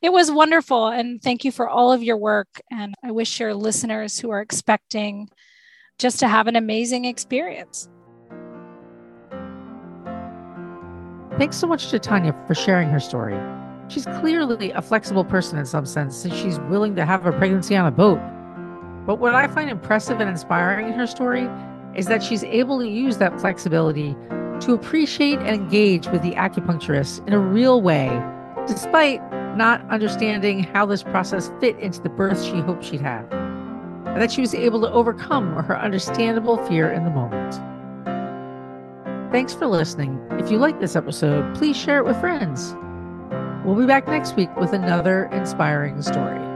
It 0.02 0.12
was 0.12 0.30
wonderful, 0.32 0.88
and 0.88 1.22
thank 1.22 1.46
you 1.46 1.52
for 1.52 1.70
all 1.70 1.94
of 1.94 2.04
your 2.04 2.18
work. 2.18 2.50
And 2.70 2.94
I 3.04 3.12
wish 3.12 3.40
your 3.40 3.54
listeners 3.54 4.20
who 4.20 4.30
are 4.32 4.42
expecting 4.42 5.30
just 5.98 6.20
to 6.20 6.28
have 6.28 6.48
an 6.48 6.56
amazing 6.56 7.06
experience. 7.06 7.88
Thanks 11.40 11.58
so 11.58 11.66
much 11.66 11.90
to 11.90 11.98
Tanya 11.98 12.36
for 12.46 12.54
sharing 12.54 12.90
her 12.90 13.00
story. 13.00 13.36
She's 13.88 14.06
clearly 14.06 14.70
a 14.72 14.84
flexible 14.84 15.26
person 15.26 15.58
in 15.58 15.66
some 15.66 15.86
sense, 15.86 16.16
since 16.16 16.36
she's 16.36 16.60
willing 16.60 16.96
to 16.96 17.06
have 17.06 17.26
a 17.26 17.32
pregnancy 17.32 17.76
on 17.76 17.88
a 17.88 17.92
boat. 17.92 18.20
But 19.08 19.16
what 19.16 19.34
I 19.34 19.48
find 19.48 19.70
impressive 19.70 20.20
and 20.20 20.30
inspiring 20.30 20.88
in 20.88 20.94
her 20.94 21.08
story 21.08 21.50
is 21.96 22.06
that 22.06 22.22
she's 22.22 22.44
able 22.44 22.80
to 22.80 22.88
use 22.88 23.18
that 23.18 23.42
flexibility 23.42 24.16
to 24.62 24.74
appreciate 24.74 25.40
and 25.40 25.50
engage 25.50 26.08
with 26.08 26.22
the 26.22 26.34
acupuncturist 26.34 27.28
in 27.28 27.34
a 27.34 27.40
real 27.40 27.82
way, 27.82 28.10
despite 28.68 29.20
not 29.58 29.82
understanding 29.90 30.64
how 30.64 30.86
this 30.86 31.02
process 31.02 31.50
fit 31.60 31.78
into 31.80 32.00
the 32.00 32.10
birth 32.10 32.44
she 32.44 32.60
hoped 32.60 32.84
she'd 32.86 33.02
have, 33.02 33.30
and 33.32 34.22
that 34.22 34.32
she 34.32 34.42
was 34.42 34.54
able 34.54 34.80
to 34.82 34.92
overcome 34.92 35.52
her 35.64 35.78
understandable 35.78 36.58
fear 36.68 36.92
in 36.92 37.04
the 37.04 37.12
moment. 37.12 37.60
Thanks 39.34 39.52
for 39.52 39.66
listening. 39.66 40.24
If 40.34 40.52
you 40.52 40.60
like 40.60 40.80
this 40.80 40.96
episode, 40.96 41.56
please 41.56 41.76
share 41.76 41.98
it 41.98 42.06
with 42.06 42.20
friends. 42.20 42.76
We'll 43.66 43.76
be 43.76 43.88
back 43.88 44.08
next 44.08 44.36
week 44.36 44.56
with 44.58 44.74
another 44.74 45.26
inspiring 45.32 46.04
story. 46.04 46.53